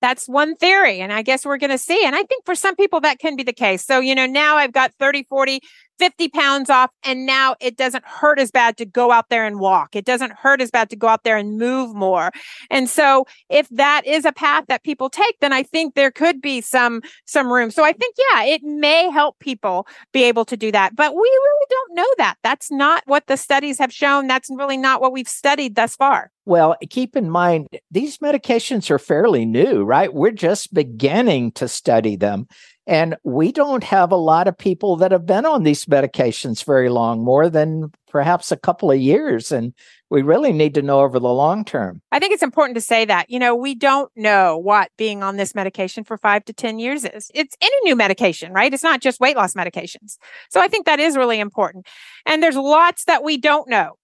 That's 0.00 0.28
one 0.28 0.54
theory. 0.56 1.00
And 1.00 1.12
I 1.12 1.22
guess 1.22 1.44
we're 1.44 1.58
going 1.58 1.70
to 1.70 1.78
see. 1.78 2.04
And 2.04 2.14
I 2.14 2.22
think 2.22 2.44
for 2.44 2.54
some 2.54 2.76
people 2.76 3.00
that 3.00 3.18
can 3.18 3.36
be 3.36 3.42
the 3.42 3.52
case. 3.52 3.84
So, 3.84 4.00
you 4.00 4.14
know, 4.14 4.26
now 4.26 4.56
I've 4.56 4.72
got 4.72 4.92
30, 4.98 5.24
40, 5.28 5.60
50 5.98 6.28
pounds 6.28 6.70
off. 6.70 6.90
And 7.02 7.26
now 7.26 7.56
it 7.60 7.76
doesn't 7.76 8.04
hurt 8.04 8.38
as 8.38 8.50
bad 8.50 8.76
to 8.78 8.84
go 8.84 9.10
out 9.10 9.28
there 9.28 9.46
and 9.46 9.58
walk. 9.58 9.96
It 9.96 10.04
doesn't 10.04 10.32
hurt 10.32 10.60
as 10.60 10.70
bad 10.70 10.90
to 10.90 10.96
go 10.96 11.08
out 11.08 11.24
there 11.24 11.36
and 11.36 11.58
move 11.58 11.94
more. 11.94 12.30
And 12.70 12.88
so 12.88 13.26
if 13.48 13.68
that 13.70 14.06
is 14.06 14.24
a 14.24 14.32
path 14.32 14.64
that 14.68 14.84
people 14.84 15.10
take, 15.10 15.38
then 15.40 15.52
I 15.52 15.62
think 15.62 15.94
there 15.94 16.10
could 16.10 16.40
be 16.40 16.60
some, 16.60 17.02
some 17.24 17.52
room. 17.52 17.70
So 17.70 17.84
I 17.84 17.92
think, 17.92 18.14
yeah, 18.32 18.44
it 18.44 18.62
may 18.62 19.10
help 19.10 19.38
people 19.38 19.86
be 20.12 20.24
able 20.24 20.44
to 20.46 20.56
do 20.56 20.72
that, 20.72 20.96
but 20.96 21.14
we 21.14 21.20
really 21.20 21.66
don't 21.70 21.94
know 21.94 22.14
that. 22.18 22.36
That's 22.42 22.70
not 22.70 23.02
what 23.06 23.26
the 23.26 23.36
studies 23.36 23.78
have 23.78 23.92
shown. 23.92 24.26
That's 24.26 24.48
really 24.50 24.76
not 24.76 25.00
what 25.00 25.12
we've 25.12 25.28
studied 25.28 25.74
thus 25.74 25.96
far. 25.96 26.30
Well, 26.48 26.76
keep 26.88 27.14
in 27.14 27.28
mind, 27.28 27.68
these 27.90 28.18
medications 28.18 28.90
are 28.90 28.98
fairly 28.98 29.44
new, 29.44 29.84
right? 29.84 30.12
We're 30.12 30.30
just 30.30 30.72
beginning 30.72 31.52
to 31.52 31.68
study 31.68 32.16
them. 32.16 32.48
And 32.88 33.16
we 33.22 33.52
don't 33.52 33.84
have 33.84 34.10
a 34.10 34.16
lot 34.16 34.48
of 34.48 34.56
people 34.56 34.96
that 34.96 35.12
have 35.12 35.26
been 35.26 35.44
on 35.44 35.62
these 35.62 35.84
medications 35.84 36.64
very 36.64 36.88
long, 36.88 37.22
more 37.22 37.50
than 37.50 37.92
perhaps 38.10 38.50
a 38.50 38.56
couple 38.56 38.90
of 38.90 38.98
years. 38.98 39.52
And 39.52 39.74
we 40.08 40.22
really 40.22 40.54
need 40.54 40.72
to 40.72 40.80
know 40.80 41.00
over 41.00 41.18
the 41.18 41.28
long 41.28 41.66
term. 41.66 42.00
I 42.12 42.18
think 42.18 42.32
it's 42.32 42.42
important 42.42 42.76
to 42.76 42.80
say 42.80 43.04
that, 43.04 43.28
you 43.28 43.38
know, 43.38 43.54
we 43.54 43.74
don't 43.74 44.10
know 44.16 44.56
what 44.56 44.90
being 44.96 45.22
on 45.22 45.36
this 45.36 45.54
medication 45.54 46.02
for 46.02 46.16
five 46.16 46.46
to 46.46 46.54
10 46.54 46.78
years 46.78 47.04
is. 47.04 47.30
It's 47.34 47.54
any 47.60 47.76
new 47.84 47.94
medication, 47.94 48.54
right? 48.54 48.72
It's 48.72 48.82
not 48.82 49.02
just 49.02 49.20
weight 49.20 49.36
loss 49.36 49.52
medications. 49.52 50.16
So 50.48 50.58
I 50.58 50.68
think 50.68 50.86
that 50.86 50.98
is 50.98 51.14
really 51.14 51.40
important. 51.40 51.86
And 52.24 52.42
there's 52.42 52.56
lots 52.56 53.04
that 53.04 53.22
we 53.22 53.36
don't 53.36 53.68
know. 53.68 53.98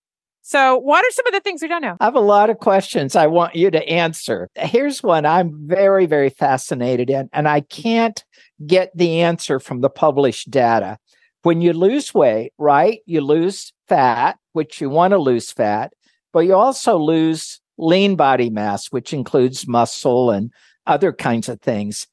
So, 0.46 0.76
what 0.76 1.02
are 1.02 1.10
some 1.10 1.26
of 1.26 1.32
the 1.32 1.40
things 1.40 1.62
we 1.62 1.68
don't 1.68 1.80
know? 1.80 1.96
I 2.00 2.04
have 2.04 2.14
a 2.14 2.20
lot 2.20 2.50
of 2.50 2.58
questions 2.58 3.16
I 3.16 3.26
want 3.26 3.56
you 3.56 3.70
to 3.70 3.88
answer. 3.88 4.50
Here's 4.56 5.02
one 5.02 5.24
I'm 5.24 5.66
very, 5.66 6.04
very 6.04 6.28
fascinated 6.28 7.08
in, 7.08 7.30
and 7.32 7.48
I 7.48 7.62
can't 7.62 8.22
get 8.66 8.94
the 8.94 9.22
answer 9.22 9.58
from 9.58 9.80
the 9.80 9.88
published 9.88 10.50
data. 10.50 10.98
When 11.44 11.62
you 11.62 11.72
lose 11.72 12.12
weight, 12.12 12.52
right, 12.58 13.00
you 13.06 13.22
lose 13.22 13.72
fat, 13.88 14.36
which 14.52 14.82
you 14.82 14.90
want 14.90 15.12
to 15.12 15.18
lose 15.18 15.50
fat, 15.50 15.94
but 16.30 16.40
you 16.40 16.54
also 16.54 16.98
lose 16.98 17.58
lean 17.78 18.14
body 18.14 18.50
mass, 18.50 18.88
which 18.88 19.14
includes 19.14 19.66
muscle 19.66 20.30
and 20.30 20.52
other 20.86 21.14
kinds 21.14 21.48
of 21.48 21.62
things. 21.62 22.06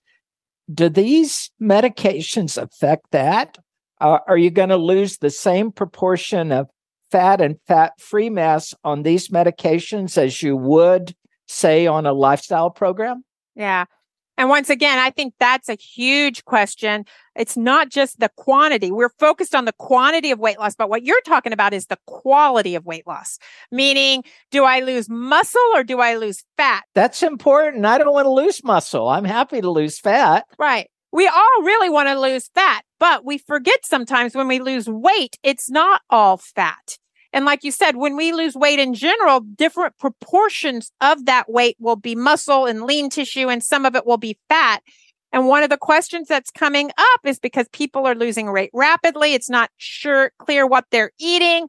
Do 0.74 0.88
these 0.88 1.52
medications 1.62 2.58
affect 2.58 3.12
that? 3.12 3.58
Uh, 4.00 4.20
are 4.26 4.38
you 4.38 4.52
going 4.52 4.70
to 4.70 4.78
lose 4.78 5.18
the 5.18 5.30
same 5.30 5.70
proportion 5.74 6.54
of 6.54 6.70
fat 7.12 7.42
and 7.42 7.58
fat 7.68 8.00
free 8.00 8.30
mass 8.30 8.74
on 8.84 9.04
these 9.04 9.28
medications 9.30 10.18
as 10.18 10.42
you 10.42 10.56
would, 10.56 11.16
say, 11.48 11.88
on 11.88 12.06
a 12.06 12.14
lifestyle 12.14 12.70
program? 12.70 13.24
Yeah. 13.56 13.86
And 14.38 14.50
once 14.50 14.70
again, 14.72 14.98
I 14.98 15.12
think 15.12 15.36
that's 15.40 15.70
a 15.70 15.76
huge 15.76 16.46
question. 16.46 17.06
It's 17.36 17.56
not 17.56 17.90
just 17.90 18.20
the 18.20 18.32
quantity. 18.38 18.92
We're 18.92 19.12
focused 19.20 19.54
on 19.54 19.66
the 19.66 19.74
quantity 19.74 20.32
of 20.32 20.40
weight 20.40 20.58
loss, 20.58 20.74
but 20.74 20.90
what 20.90 21.04
you're 21.04 21.22
talking 21.28 21.54
about 21.54 21.74
is 21.74 21.88
the 21.88 22.00
quality 22.08 22.74
of 22.74 22.86
weight 22.86 23.06
loss, 23.06 23.38
meaning 23.72 24.24
do 24.50 24.64
I 24.64 24.80
lose 24.80 25.10
muscle 25.10 25.62
or 25.76 25.84
do 25.84 26.00
I 26.00 26.16
lose 26.16 26.44
fat? 26.58 26.86
That's 26.96 27.22
important. 27.22 27.86
I 27.86 28.00
don't 28.00 28.14
want 28.14 28.26
to 28.26 28.32
lose 28.32 28.64
muscle. 28.64 29.10
I'm 29.10 29.26
happy 29.26 29.62
to 29.62 29.70
lose 29.70 30.00
fat. 30.00 30.46
Right. 30.58 30.90
We 31.12 31.28
all 31.28 31.64
really 31.64 31.90
want 31.90 32.08
to 32.08 32.20
lose 32.20 32.50
fat, 32.56 32.84
but 33.00 33.26
we 33.26 33.38
forget 33.38 33.86
sometimes 33.86 34.34
when 34.34 34.48
we 34.48 34.60
lose 34.60 34.88
weight, 34.88 35.38
it's 35.44 35.70
not 35.70 36.02
all 36.10 36.38
fat. 36.38 36.98
And 37.34 37.46
like 37.46 37.64
you 37.64 37.72
said, 37.72 37.96
when 37.96 38.16
we 38.16 38.34
lose 38.34 38.56
weight 38.56 38.80
in 38.80 38.94
general, 38.94 39.40
different 39.40 39.98
proportions 39.98 40.92
of 41.00 41.26
that 41.26 41.50
weight 41.50 41.78
will 41.80 41.96
be 41.96 42.16
muscle 42.16 42.66
and 42.66 42.84
lean 42.84 43.10
tissue, 43.10 43.50
and 43.50 43.64
some 43.64 43.86
of 43.86 43.96
it 43.96 44.06
will 44.06 44.18
be 44.18 44.38
fat. 44.50 44.82
And 45.32 45.48
one 45.48 45.64
of 45.64 45.70
the 45.70 45.78
questions 45.78 46.28
that's 46.28 46.52
coming 46.52 46.92
up 46.98 47.22
is 47.26 47.40
because 47.40 47.68
people 47.70 48.06
are 48.06 48.16
losing 48.16 48.52
weight 48.52 48.70
rapidly. 48.74 49.34
It's 49.34 49.50
not 49.50 49.70
sure 49.78 50.32
clear 50.40 50.68
what 50.68 50.86
they're 50.92 51.12
eating. 51.20 51.68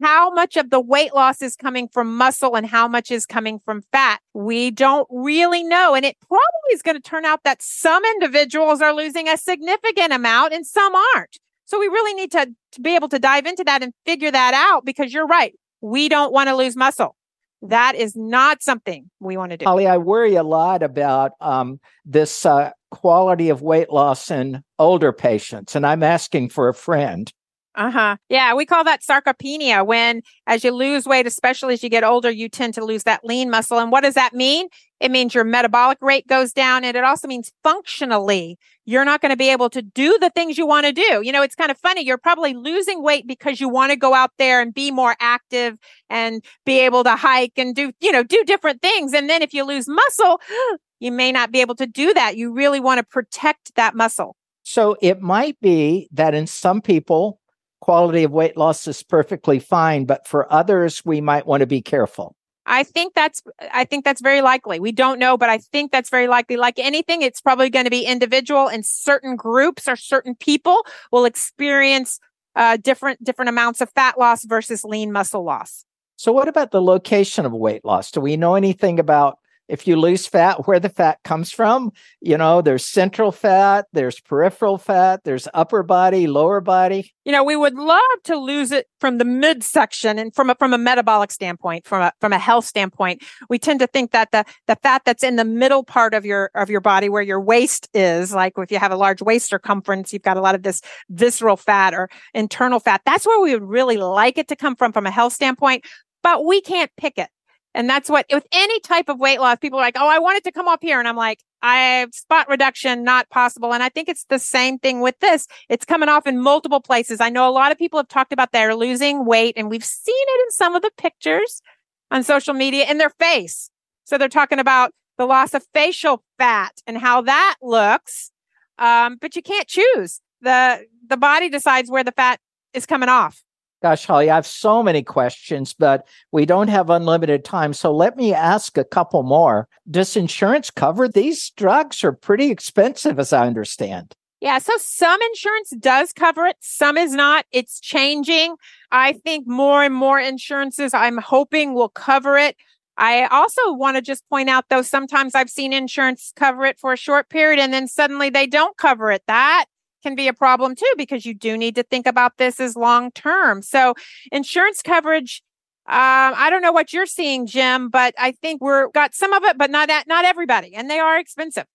How 0.00 0.32
much 0.32 0.56
of 0.56 0.70
the 0.70 0.80
weight 0.80 1.14
loss 1.14 1.42
is 1.42 1.54
coming 1.54 1.88
from 1.88 2.16
muscle 2.16 2.56
and 2.56 2.66
how 2.66 2.88
much 2.88 3.10
is 3.10 3.24
coming 3.26 3.60
from 3.64 3.82
fat? 3.92 4.20
We 4.34 4.70
don't 4.70 5.06
really 5.10 5.62
know. 5.62 5.94
And 5.94 6.04
it 6.04 6.16
probably 6.26 6.72
is 6.72 6.82
going 6.82 6.96
to 6.96 7.02
turn 7.02 7.24
out 7.24 7.44
that 7.44 7.62
some 7.62 8.02
individuals 8.04 8.80
are 8.80 8.94
losing 8.94 9.28
a 9.28 9.36
significant 9.36 10.12
amount 10.12 10.54
and 10.54 10.66
some 10.66 10.94
aren't. 11.14 11.38
So 11.72 11.80
we 11.80 11.88
really 11.88 12.12
need 12.12 12.30
to, 12.32 12.54
to 12.72 12.80
be 12.82 12.94
able 12.94 13.08
to 13.08 13.18
dive 13.18 13.46
into 13.46 13.64
that 13.64 13.82
and 13.82 13.94
figure 14.04 14.30
that 14.30 14.52
out 14.52 14.84
because 14.84 15.14
you're 15.14 15.26
right. 15.26 15.54
We 15.80 16.10
don't 16.10 16.30
want 16.30 16.50
to 16.50 16.54
lose 16.54 16.76
muscle. 16.76 17.16
That 17.62 17.94
is 17.94 18.14
not 18.14 18.62
something 18.62 19.10
we 19.20 19.38
want 19.38 19.52
to 19.52 19.56
do. 19.56 19.64
Holly, 19.64 19.86
I 19.86 19.96
worry 19.96 20.34
a 20.34 20.42
lot 20.42 20.82
about 20.82 21.32
um, 21.40 21.80
this 22.04 22.44
uh, 22.44 22.72
quality 22.90 23.48
of 23.48 23.62
weight 23.62 23.90
loss 23.90 24.30
in 24.30 24.62
older 24.78 25.14
patients, 25.14 25.74
and 25.74 25.86
I'm 25.86 26.02
asking 26.02 26.50
for 26.50 26.68
a 26.68 26.74
friend. 26.74 27.32
Uh 27.74 27.90
huh. 27.90 28.16
Yeah, 28.28 28.54
we 28.54 28.66
call 28.66 28.84
that 28.84 29.00
sarcopenia 29.00 29.86
when, 29.86 30.20
as 30.46 30.62
you 30.62 30.72
lose 30.72 31.06
weight, 31.06 31.26
especially 31.26 31.72
as 31.72 31.82
you 31.82 31.88
get 31.88 32.04
older, 32.04 32.30
you 32.30 32.50
tend 32.50 32.74
to 32.74 32.84
lose 32.84 33.04
that 33.04 33.24
lean 33.24 33.48
muscle. 33.50 33.78
And 33.78 33.90
what 33.90 34.02
does 34.02 34.14
that 34.14 34.34
mean? 34.34 34.68
It 35.00 35.10
means 35.10 35.34
your 35.34 35.44
metabolic 35.44 35.96
rate 36.02 36.26
goes 36.26 36.52
down. 36.52 36.84
And 36.84 36.96
it 36.96 37.02
also 37.02 37.26
means 37.26 37.50
functionally, 37.64 38.58
you're 38.84 39.06
not 39.06 39.22
going 39.22 39.30
to 39.30 39.36
be 39.36 39.48
able 39.48 39.70
to 39.70 39.80
do 39.80 40.18
the 40.20 40.28
things 40.30 40.58
you 40.58 40.66
want 40.66 40.84
to 40.86 40.92
do. 40.92 41.22
You 41.24 41.32
know, 41.32 41.42
it's 41.42 41.54
kind 41.54 41.70
of 41.70 41.78
funny. 41.78 42.04
You're 42.04 42.18
probably 42.18 42.52
losing 42.52 43.02
weight 43.02 43.26
because 43.26 43.58
you 43.58 43.70
want 43.70 43.90
to 43.90 43.96
go 43.96 44.12
out 44.12 44.32
there 44.38 44.60
and 44.60 44.74
be 44.74 44.90
more 44.90 45.16
active 45.18 45.78
and 46.10 46.44
be 46.66 46.78
able 46.80 47.04
to 47.04 47.16
hike 47.16 47.54
and 47.56 47.74
do, 47.74 47.92
you 48.00 48.12
know, 48.12 48.22
do 48.22 48.44
different 48.44 48.82
things. 48.82 49.14
And 49.14 49.30
then 49.30 49.40
if 49.40 49.54
you 49.54 49.64
lose 49.64 49.88
muscle, 49.88 50.40
you 51.00 51.10
may 51.10 51.32
not 51.32 51.50
be 51.50 51.62
able 51.62 51.76
to 51.76 51.86
do 51.86 52.12
that. 52.12 52.36
You 52.36 52.52
really 52.52 52.80
want 52.80 52.98
to 52.98 53.04
protect 53.04 53.74
that 53.76 53.94
muscle. 53.94 54.36
So 54.62 54.96
it 55.00 55.20
might 55.20 55.58
be 55.60 56.08
that 56.12 56.34
in 56.34 56.46
some 56.46 56.80
people, 56.80 57.40
quality 57.82 58.22
of 58.22 58.30
weight 58.30 58.56
loss 58.56 58.86
is 58.86 59.02
perfectly 59.02 59.58
fine, 59.58 60.04
but 60.04 60.26
for 60.26 60.50
others, 60.52 61.04
we 61.04 61.20
might 61.20 61.46
want 61.46 61.62
to 61.62 61.66
be 61.66 61.82
careful. 61.82 62.36
I 62.64 62.84
think 62.84 63.12
that's 63.12 63.42
I 63.72 63.84
think 63.84 64.04
that's 64.04 64.20
very 64.20 64.40
likely. 64.40 64.78
We 64.78 64.92
don't 64.92 65.18
know, 65.18 65.36
but 65.36 65.50
I 65.50 65.58
think 65.58 65.90
that's 65.90 66.08
very 66.08 66.28
likely. 66.28 66.56
Like 66.56 66.78
anything, 66.78 67.22
it's 67.22 67.40
probably 67.40 67.68
going 67.70 67.84
to 67.84 67.90
be 67.90 68.04
individual, 68.04 68.68
and 68.68 68.86
certain 68.86 69.34
groups 69.34 69.88
or 69.88 69.96
certain 69.96 70.36
people 70.36 70.86
will 71.10 71.24
experience 71.24 72.20
uh, 72.54 72.76
different 72.76 73.22
different 73.24 73.48
amounts 73.48 73.80
of 73.80 73.90
fat 73.90 74.16
loss 74.16 74.44
versus 74.44 74.84
lean 74.84 75.10
muscle 75.10 75.42
loss. 75.42 75.84
So, 76.14 76.30
what 76.30 76.46
about 76.46 76.70
the 76.70 76.80
location 76.80 77.44
of 77.44 77.52
weight 77.52 77.84
loss? 77.84 78.12
Do 78.12 78.20
we 78.20 78.36
know 78.36 78.54
anything 78.54 79.00
about 79.00 79.38
if 79.72 79.86
you 79.86 79.96
lose 79.96 80.26
fat, 80.26 80.66
where 80.66 80.78
the 80.78 80.90
fat 80.90 81.18
comes 81.24 81.50
from. 81.50 81.92
You 82.20 82.36
know, 82.36 82.60
there's 82.60 82.84
central 82.84 83.32
fat, 83.32 83.86
there's 83.94 84.20
peripheral 84.20 84.76
fat, 84.76 85.24
there's 85.24 85.48
upper 85.54 85.82
body, 85.82 86.26
lower 86.26 86.60
body. 86.60 87.10
You 87.24 87.32
know, 87.32 87.42
we 87.42 87.56
would 87.56 87.74
love 87.74 88.00
to 88.24 88.36
lose 88.36 88.70
it 88.70 88.86
from 89.00 89.16
the 89.16 89.24
midsection 89.24 90.18
and 90.18 90.34
from 90.34 90.50
a, 90.50 90.56
from 90.56 90.74
a 90.74 90.78
metabolic 90.78 91.32
standpoint, 91.32 91.86
from 91.86 92.02
a, 92.02 92.12
from 92.20 92.34
a 92.34 92.38
health 92.38 92.66
standpoint. 92.66 93.24
We 93.48 93.58
tend 93.58 93.80
to 93.80 93.86
think 93.86 94.10
that 94.10 94.30
the, 94.30 94.44
the 94.66 94.76
fat 94.76 95.02
that's 95.06 95.24
in 95.24 95.36
the 95.36 95.44
middle 95.44 95.84
part 95.84 96.12
of 96.12 96.26
your, 96.26 96.50
of 96.54 96.68
your 96.68 96.82
body 96.82 97.08
where 97.08 97.22
your 97.22 97.40
waist 97.40 97.88
is, 97.94 98.34
like 98.34 98.52
if 98.58 98.70
you 98.70 98.78
have 98.78 98.92
a 98.92 98.96
large 98.96 99.22
waist 99.22 99.48
circumference, 99.48 100.12
you've 100.12 100.20
got 100.20 100.36
a 100.36 100.42
lot 100.42 100.54
of 100.54 100.64
this 100.64 100.82
visceral 101.08 101.56
fat 101.56 101.94
or 101.94 102.10
internal 102.34 102.78
fat. 102.78 103.00
That's 103.06 103.26
where 103.26 103.40
we 103.40 103.54
would 103.54 103.66
really 103.66 103.96
like 103.96 104.36
it 104.36 104.48
to 104.48 104.56
come 104.56 104.76
from, 104.76 104.92
from 104.92 105.06
a 105.06 105.10
health 105.10 105.32
standpoint, 105.32 105.86
but 106.22 106.44
we 106.44 106.60
can't 106.60 106.90
pick 106.98 107.16
it. 107.16 107.30
And 107.74 107.88
that's 107.88 108.10
what 108.10 108.26
with 108.30 108.46
any 108.52 108.80
type 108.80 109.08
of 109.08 109.18
weight 109.18 109.40
loss, 109.40 109.58
people 109.58 109.78
are 109.78 109.82
like, 109.82 109.96
Oh, 109.98 110.08
I 110.08 110.18
want 110.18 110.36
it 110.36 110.44
to 110.44 110.52
come 110.52 110.68
up 110.68 110.80
here. 110.82 110.98
And 110.98 111.08
I'm 111.08 111.16
like, 111.16 111.40
I 111.62 111.76
have 111.76 112.14
spot 112.14 112.48
reduction, 112.48 113.04
not 113.04 113.30
possible. 113.30 113.72
And 113.72 113.82
I 113.82 113.88
think 113.88 114.08
it's 114.08 114.24
the 114.24 114.38
same 114.38 114.78
thing 114.78 115.00
with 115.00 115.18
this. 115.20 115.46
It's 115.68 115.84
coming 115.84 116.08
off 116.08 116.26
in 116.26 116.40
multiple 116.40 116.80
places. 116.80 117.20
I 117.20 117.30
know 117.30 117.48
a 117.48 117.50
lot 117.52 117.70
of 117.70 117.78
people 117.78 117.98
have 118.00 118.08
talked 118.08 118.32
about 118.32 118.52
they're 118.52 118.74
losing 118.74 119.24
weight 119.24 119.54
and 119.56 119.70
we've 119.70 119.84
seen 119.84 120.14
it 120.16 120.40
in 120.46 120.50
some 120.50 120.74
of 120.74 120.82
the 120.82 120.90
pictures 120.98 121.62
on 122.10 122.24
social 122.24 122.52
media 122.52 122.86
in 122.90 122.98
their 122.98 123.10
face. 123.10 123.70
So 124.04 124.18
they're 124.18 124.28
talking 124.28 124.58
about 124.58 124.92
the 125.18 125.24
loss 125.24 125.54
of 125.54 125.64
facial 125.72 126.24
fat 126.36 126.72
and 126.86 126.98
how 126.98 127.22
that 127.22 127.56
looks. 127.62 128.32
Um, 128.78 129.18
but 129.20 129.36
you 129.36 129.42
can't 129.42 129.68
choose. 129.68 130.20
The, 130.40 130.84
the 131.08 131.16
body 131.16 131.48
decides 131.48 131.90
where 131.90 132.02
the 132.02 132.12
fat 132.12 132.40
is 132.74 132.86
coming 132.86 133.08
off. 133.08 133.44
Gosh, 133.82 134.06
Holly, 134.06 134.30
I 134.30 134.36
have 134.36 134.46
so 134.46 134.80
many 134.80 135.02
questions, 135.02 135.74
but 135.74 136.06
we 136.30 136.46
don't 136.46 136.68
have 136.68 136.88
unlimited 136.88 137.44
time. 137.44 137.72
So 137.72 137.92
let 137.92 138.16
me 138.16 138.32
ask 138.32 138.78
a 138.78 138.84
couple 138.84 139.24
more. 139.24 139.68
Does 139.90 140.16
insurance 140.16 140.70
cover 140.70 141.08
these 141.08 141.50
drugs? 141.50 142.04
Are 142.04 142.12
pretty 142.12 142.50
expensive, 142.52 143.18
as 143.18 143.32
I 143.32 143.44
understand. 143.44 144.14
Yeah, 144.40 144.58
so 144.58 144.72
some 144.78 145.20
insurance 145.22 145.70
does 145.78 146.12
cover 146.12 146.46
it, 146.46 146.56
some 146.60 146.96
is 146.96 147.12
not. 147.12 147.44
It's 147.52 147.80
changing. 147.80 148.56
I 148.90 149.12
think 149.12 149.46
more 149.46 149.82
and 149.82 149.94
more 149.94 150.18
insurances, 150.18 150.94
I'm 150.94 151.18
hoping, 151.18 151.74
will 151.74 151.88
cover 151.88 152.36
it. 152.36 152.56
I 152.96 153.26
also 153.26 153.72
want 153.72 153.96
to 153.96 154.02
just 154.02 154.28
point 154.28 154.48
out, 154.48 154.66
though, 154.68 154.82
sometimes 154.82 155.34
I've 155.34 155.50
seen 155.50 155.72
insurance 155.72 156.32
cover 156.36 156.64
it 156.66 156.78
for 156.78 156.92
a 156.92 156.96
short 156.96 157.28
period 157.28 157.58
and 157.58 157.72
then 157.72 157.88
suddenly 157.88 158.30
they 158.30 158.46
don't 158.46 158.76
cover 158.76 159.10
it. 159.10 159.22
That 159.26 159.66
can 160.02 160.14
be 160.14 160.28
a 160.28 160.32
problem 160.32 160.74
too, 160.74 160.92
because 160.96 161.24
you 161.24 161.34
do 161.34 161.56
need 161.56 161.74
to 161.76 161.82
think 161.82 162.06
about 162.06 162.38
this 162.38 162.60
as 162.60 162.76
long 162.76 163.10
term. 163.12 163.62
So 163.62 163.94
insurance 164.30 164.82
coverage, 164.82 165.42
um, 165.86 166.34
I 166.36 166.48
don't 166.50 166.62
know 166.62 166.72
what 166.72 166.92
you're 166.92 167.06
seeing, 167.06 167.46
Jim, 167.46 167.88
but 167.88 168.14
I 168.18 168.32
think 168.32 168.60
we're 168.60 168.88
got 168.88 169.14
some 169.14 169.32
of 169.32 169.42
it, 169.44 169.58
but 169.58 169.70
not 169.70 169.90
at, 169.90 170.06
not 170.06 170.24
everybody, 170.24 170.74
and 170.74 170.88
they 170.88 170.98
are 170.98 171.18
expensive. 171.18 171.66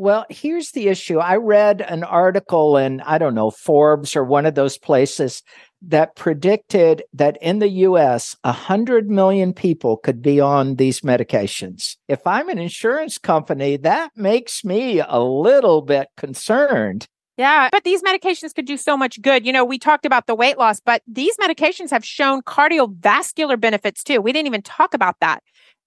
Well, 0.00 0.24
here's 0.30 0.70
the 0.70 0.88
issue. 0.88 1.18
I 1.18 1.36
read 1.36 1.82
an 1.82 2.04
article 2.04 2.78
in, 2.78 3.02
I 3.02 3.18
don't 3.18 3.34
know, 3.34 3.50
Forbes 3.50 4.16
or 4.16 4.24
one 4.24 4.46
of 4.46 4.54
those 4.54 4.78
places 4.78 5.42
that 5.82 6.16
predicted 6.16 7.02
that 7.12 7.36
in 7.42 7.58
the 7.58 7.68
US, 7.68 8.34
100 8.40 9.10
million 9.10 9.52
people 9.52 9.98
could 9.98 10.22
be 10.22 10.40
on 10.40 10.76
these 10.76 11.02
medications. 11.02 11.96
If 12.08 12.26
I'm 12.26 12.48
an 12.48 12.58
insurance 12.58 13.18
company, 13.18 13.76
that 13.76 14.12
makes 14.16 14.64
me 14.64 15.00
a 15.06 15.20
little 15.20 15.82
bit 15.82 16.08
concerned. 16.16 17.06
Yeah, 17.40 17.70
but 17.72 17.84
these 17.84 18.02
medications 18.02 18.54
could 18.54 18.66
do 18.66 18.76
so 18.76 18.98
much 18.98 19.22
good. 19.22 19.46
You 19.46 19.52
know, 19.54 19.64
we 19.64 19.78
talked 19.78 20.04
about 20.04 20.26
the 20.26 20.34
weight 20.34 20.58
loss, 20.58 20.78
but 20.78 21.00
these 21.06 21.38
medications 21.38 21.88
have 21.88 22.04
shown 22.04 22.42
cardiovascular 22.42 23.58
benefits 23.58 24.04
too. 24.04 24.20
We 24.20 24.30
didn't 24.30 24.48
even 24.48 24.60
talk 24.60 24.92
about 24.92 25.16
that. 25.22 25.42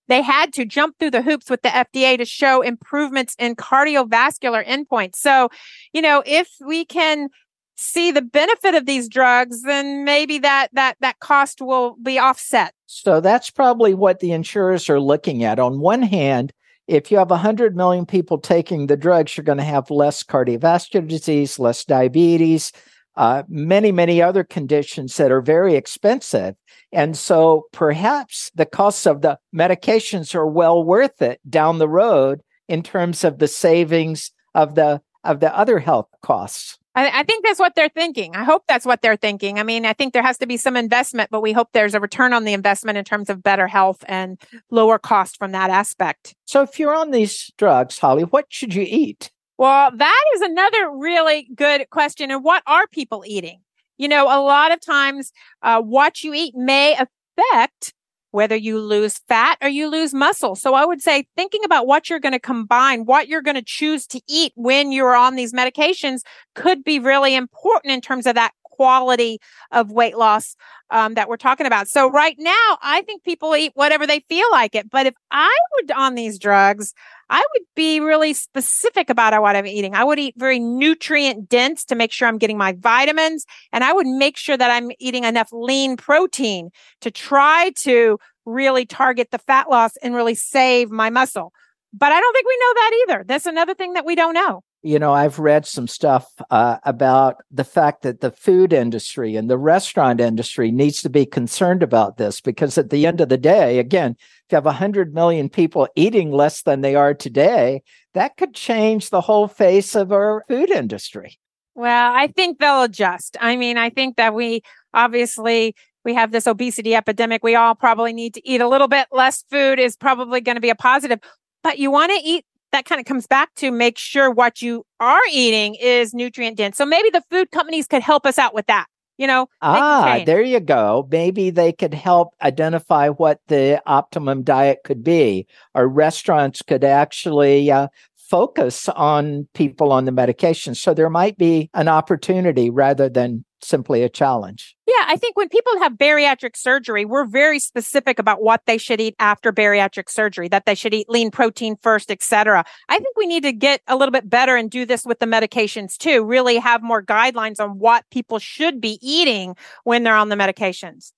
They 0.07 0.23
had 0.23 0.51
to 0.53 0.65
jump 0.65 0.97
through 0.97 1.11
the 1.11 1.21
hoops 1.21 1.51
with 1.51 1.61
the 1.61 1.69
FDA 1.69 2.17
to 2.17 2.25
show 2.25 2.63
improvements 2.63 3.35
in 3.37 3.55
cardiovascular 3.55 4.65
endpoints. 4.65 5.17
So, 5.17 5.49
you 5.93 6.01
know, 6.01 6.23
if 6.25 6.49
we 6.65 6.85
can 6.85 7.29
see 7.77 8.09
the 8.11 8.23
benefit 8.23 8.73
of 8.73 8.87
these 8.87 9.07
drugs, 9.07 9.61
then 9.61 10.03
maybe 10.03 10.39
that 10.39 10.69
that 10.73 10.97
that 11.01 11.19
cost 11.19 11.61
will 11.61 11.97
be 12.01 12.17
offset. 12.17 12.73
So 12.87 13.21
that's 13.21 13.51
probably 13.51 13.93
what 13.93 14.21
the 14.21 14.31
insurers 14.31 14.89
are 14.89 14.99
looking 14.99 15.43
at. 15.43 15.59
On 15.59 15.79
one 15.79 16.01
hand, 16.01 16.51
if 16.87 17.11
you 17.11 17.17
have 17.17 17.29
100 17.29 17.75
million 17.75 18.05
people 18.05 18.37
taking 18.37 18.87
the 18.87 18.97
drugs, 18.97 19.37
you're 19.37 19.43
going 19.43 19.57
to 19.57 19.63
have 19.63 19.89
less 19.89 20.23
cardiovascular 20.23 21.07
disease, 21.07 21.59
less 21.59 21.85
diabetes, 21.85 22.71
uh, 23.15 23.43
many, 23.47 23.91
many 23.91 24.21
other 24.21 24.43
conditions 24.43 25.15
that 25.17 25.31
are 25.31 25.41
very 25.41 25.75
expensive. 25.75 26.55
And 26.91 27.15
so 27.15 27.65
perhaps 27.71 28.51
the 28.55 28.65
costs 28.65 29.05
of 29.05 29.21
the 29.21 29.39
medications 29.55 30.35
are 30.35 30.47
well 30.47 30.83
worth 30.83 31.21
it 31.21 31.39
down 31.49 31.77
the 31.77 31.87
road 31.87 32.41
in 32.67 32.83
terms 32.83 33.23
of 33.23 33.39
the 33.39 33.47
savings 33.47 34.31
of 34.55 34.75
the 34.75 35.01
of 35.23 35.39
the 35.39 35.55
other 35.57 35.79
health 35.79 36.07
costs. 36.21 36.77
I, 36.95 37.21
I, 37.21 37.23
think 37.23 37.43
that's 37.43 37.59
what 37.59 37.75
they're 37.75 37.89
thinking. 37.89 38.35
I 38.35 38.43
hope 38.43 38.63
that's 38.67 38.85
what 38.85 39.01
they're 39.01 39.15
thinking. 39.15 39.59
I 39.59 39.63
mean, 39.63 39.85
I 39.85 39.93
think 39.93 40.13
there 40.13 40.21
has 40.21 40.37
to 40.39 40.45
be 40.45 40.57
some 40.57 40.77
investment, 40.77 41.31
but 41.31 41.41
we 41.41 41.51
hope 41.51 41.69
there's 41.73 41.95
a 41.95 41.99
return 41.99 42.33
on 42.33 42.43
the 42.43 42.53
investment 42.53 42.97
in 42.97 43.05
terms 43.05 43.29
of 43.29 43.41
better 43.41 43.67
health 43.67 44.03
and 44.07 44.39
lower 44.69 44.99
cost 44.99 45.37
from 45.37 45.51
that 45.53 45.69
aspect. 45.69 46.35
So, 46.45 46.61
if 46.61 46.79
you're 46.79 46.95
on 46.95 47.11
these 47.11 47.51
drugs, 47.57 47.97
Holly, 47.97 48.23
what 48.23 48.45
should 48.49 48.73
you 48.75 48.85
eat? 48.87 49.31
Well, 49.57 49.91
that 49.95 50.23
is 50.35 50.41
another 50.41 50.91
really 50.91 51.49
good 51.55 51.89
question. 51.89 52.31
And 52.31 52.43
what 52.43 52.63
are 52.67 52.87
people 52.87 53.23
eating? 53.25 53.61
You 53.97 54.07
know, 54.07 54.25
a 54.25 54.41
lot 54.41 54.71
of 54.71 54.81
times, 54.81 55.31
uh, 55.61 55.81
what 55.81 56.23
you 56.23 56.33
eat 56.33 56.55
may 56.55 56.93
affect 56.93 57.93
whether 58.33 58.55
you 58.55 58.79
lose 58.79 59.19
fat 59.27 59.59
or 59.61 59.69
you 59.69 59.87
lose 59.87 60.11
muscle. 60.11 60.55
So 60.55 60.73
I 60.73 60.85
would 60.85 61.01
say 61.01 61.27
thinking 61.37 61.63
about 61.63 61.85
what 61.85 62.09
you're 62.09 62.19
going 62.19 62.33
to 62.33 62.39
combine, 62.39 63.05
what 63.05 63.27
you're 63.27 63.43
going 63.43 63.55
to 63.55 63.63
choose 63.63 64.07
to 64.07 64.19
eat 64.27 64.53
when 64.55 64.91
you're 64.91 65.15
on 65.15 65.35
these 65.35 65.53
medications 65.53 66.21
could 66.55 66.83
be 66.83 66.97
really 66.97 67.35
important 67.35 67.93
in 67.93 68.01
terms 68.01 68.25
of 68.25 68.33
that 68.33 68.53
quality 68.75 69.39
of 69.71 69.91
weight 69.91 70.17
loss 70.17 70.55
um, 70.89 71.13
that 71.15 71.29
we're 71.29 71.37
talking 71.37 71.65
about. 71.65 71.87
So 71.87 72.09
right 72.09 72.35
now, 72.37 72.77
I 72.81 73.01
think 73.03 73.23
people 73.23 73.55
eat 73.55 73.71
whatever 73.75 74.05
they 74.05 74.21
feel 74.29 74.45
like 74.51 74.75
it. 74.75 74.89
But 74.89 75.05
if 75.07 75.13
I 75.31 75.55
were 75.71 75.95
on 75.95 76.15
these 76.15 76.37
drugs, 76.39 76.93
I 77.29 77.43
would 77.53 77.65
be 77.75 77.99
really 77.99 78.33
specific 78.33 79.09
about 79.09 79.39
what 79.41 79.55
I'm 79.55 79.65
eating. 79.65 79.95
I 79.95 80.03
would 80.03 80.19
eat 80.19 80.35
very 80.37 80.59
nutrient 80.59 81.49
dense 81.49 81.83
to 81.85 81.95
make 81.95 82.11
sure 82.11 82.27
I'm 82.27 82.37
getting 82.37 82.57
my 82.57 82.73
vitamins. 82.73 83.45
And 83.71 83.83
I 83.83 83.93
would 83.93 84.07
make 84.07 84.37
sure 84.37 84.57
that 84.57 84.69
I'm 84.69 84.91
eating 84.99 85.23
enough 85.23 85.49
lean 85.51 85.97
protein 85.97 86.69
to 87.01 87.11
try 87.11 87.71
to 87.81 88.19
really 88.45 88.85
target 88.85 89.31
the 89.31 89.39
fat 89.39 89.69
loss 89.69 89.93
and 90.03 90.13
really 90.13 90.35
save 90.35 90.91
my 90.91 91.09
muscle. 91.09 91.53
But 91.93 92.11
I 92.11 92.19
don't 92.19 92.33
think 92.33 92.47
we 92.47 92.57
know 92.59 92.73
that 92.75 93.05
either. 93.07 93.23
That's 93.25 93.45
another 93.45 93.73
thing 93.73 93.93
that 93.93 94.05
we 94.05 94.15
don't 94.15 94.33
know 94.33 94.63
you 94.83 94.99
know, 94.99 95.13
I've 95.13 95.39
read 95.39 95.65
some 95.65 95.87
stuff 95.87 96.29
uh, 96.51 96.77
about 96.83 97.37
the 97.49 97.63
fact 97.63 98.01
that 98.01 98.19
the 98.19 98.31
food 98.31 98.73
industry 98.73 99.37
and 99.37 99.49
the 99.49 99.57
restaurant 99.57 100.19
industry 100.19 100.71
needs 100.71 101.01
to 101.03 101.09
be 101.09 101.25
concerned 101.25 101.81
about 101.81 102.17
this 102.17 102.41
because 102.41 102.77
at 102.77 102.89
the 102.89 103.07
end 103.07 103.21
of 103.21 103.29
the 103.29 103.37
day, 103.37 103.79
again, 103.79 104.17
if 104.19 104.51
you 104.51 104.55
have 104.57 104.65
100 104.65 105.13
million 105.13 105.47
people 105.47 105.87
eating 105.95 106.31
less 106.31 106.63
than 106.63 106.81
they 106.81 106.95
are 106.95 107.13
today, 107.13 107.81
that 108.13 108.35
could 108.35 108.53
change 108.53 109.09
the 109.09 109.21
whole 109.21 109.47
face 109.47 109.95
of 109.95 110.11
our 110.11 110.43
food 110.49 110.69
industry. 110.69 111.39
Well, 111.75 112.13
I 112.13 112.27
think 112.27 112.59
they'll 112.59 112.83
adjust. 112.83 113.37
I 113.39 113.55
mean, 113.55 113.77
I 113.77 113.89
think 113.89 114.17
that 114.17 114.35
we 114.35 114.63
obviously 114.93 115.75
we 116.03 116.13
have 116.13 116.31
this 116.31 116.45
obesity 116.45 116.93
epidemic. 116.93 117.41
We 117.41 117.55
all 117.55 117.73
probably 117.73 118.11
need 118.11 118.33
to 118.33 118.47
eat 118.47 118.59
a 118.59 118.67
little 118.67 118.89
bit 118.89 119.07
less 119.13 119.45
food 119.49 119.79
is 119.79 119.95
probably 119.95 120.41
going 120.41 120.55
to 120.55 120.61
be 120.61 120.69
a 120.69 120.75
positive, 120.75 121.19
but 121.63 121.79
you 121.79 121.89
want 121.89 122.11
to 122.11 122.19
eat 122.21 122.45
that 122.73 122.85
kind 122.85 122.99
of 122.99 123.05
comes 123.05 123.27
back 123.27 123.53
to 123.55 123.71
make 123.71 123.97
sure 123.97 124.29
what 124.29 124.61
you 124.61 124.85
are 124.99 125.21
eating 125.31 125.75
is 125.75 126.13
nutrient 126.13 126.57
dense. 126.57 126.75
So 126.75 126.85
maybe 126.85 127.09
the 127.09 127.23
food 127.29 127.51
companies 127.51 127.87
could 127.87 128.01
help 128.01 128.25
us 128.25 128.37
out 128.37 128.53
with 128.53 128.65
that. 128.67 128.87
You 129.17 129.27
know, 129.27 129.47
ah, 129.61 130.23
there 130.25 130.41
you 130.41 130.59
go. 130.59 131.07
Maybe 131.11 131.51
they 131.51 131.71
could 131.71 131.93
help 131.93 132.33
identify 132.41 133.09
what 133.09 133.39
the 133.47 133.79
optimum 133.85 134.41
diet 134.41 134.79
could 134.83 135.03
be, 135.03 135.45
or 135.75 135.87
restaurants 135.87 136.63
could 136.63 136.83
actually 136.83 137.69
uh, 137.69 137.89
focus 138.15 138.89
on 138.89 139.47
people 139.53 139.91
on 139.91 140.05
the 140.05 140.11
medication. 140.11 140.73
So 140.73 140.95
there 140.95 141.11
might 141.11 141.37
be 141.37 141.69
an 141.75 141.87
opportunity 141.87 142.71
rather 142.71 143.07
than 143.07 143.45
simply 143.63 144.03
a 144.03 144.09
challenge. 144.09 144.75
Yeah, 144.87 145.05
I 145.07 145.15
think 145.15 145.37
when 145.37 145.49
people 145.49 145.79
have 145.79 145.93
bariatric 145.93 146.55
surgery, 146.55 147.05
we're 147.05 147.25
very 147.25 147.59
specific 147.59 148.19
about 148.19 148.41
what 148.41 148.61
they 148.65 148.77
should 148.77 148.99
eat 148.99 149.15
after 149.19 149.51
bariatric 149.51 150.09
surgery, 150.09 150.47
that 150.49 150.65
they 150.65 150.75
should 150.75 150.93
eat 150.93 151.09
lean 151.09 151.31
protein 151.31 151.75
first, 151.81 152.11
etc. 152.11 152.63
I 152.89 152.99
think 152.99 153.15
we 153.17 153.25
need 153.25 153.43
to 153.43 153.53
get 153.53 153.81
a 153.87 153.95
little 153.95 154.11
bit 154.11 154.29
better 154.29 154.55
and 154.55 154.69
do 154.69 154.85
this 154.85 155.05
with 155.05 155.19
the 155.19 155.25
medications 155.25 155.97
too, 155.97 156.23
really 156.23 156.57
have 156.57 156.83
more 156.83 157.03
guidelines 157.03 157.59
on 157.59 157.79
what 157.79 158.03
people 158.11 158.39
should 158.39 158.81
be 158.81 158.99
eating 159.01 159.55
when 159.83 160.03
they're 160.03 160.15
on 160.15 160.29
the 160.29 160.35
medications. 160.35 161.11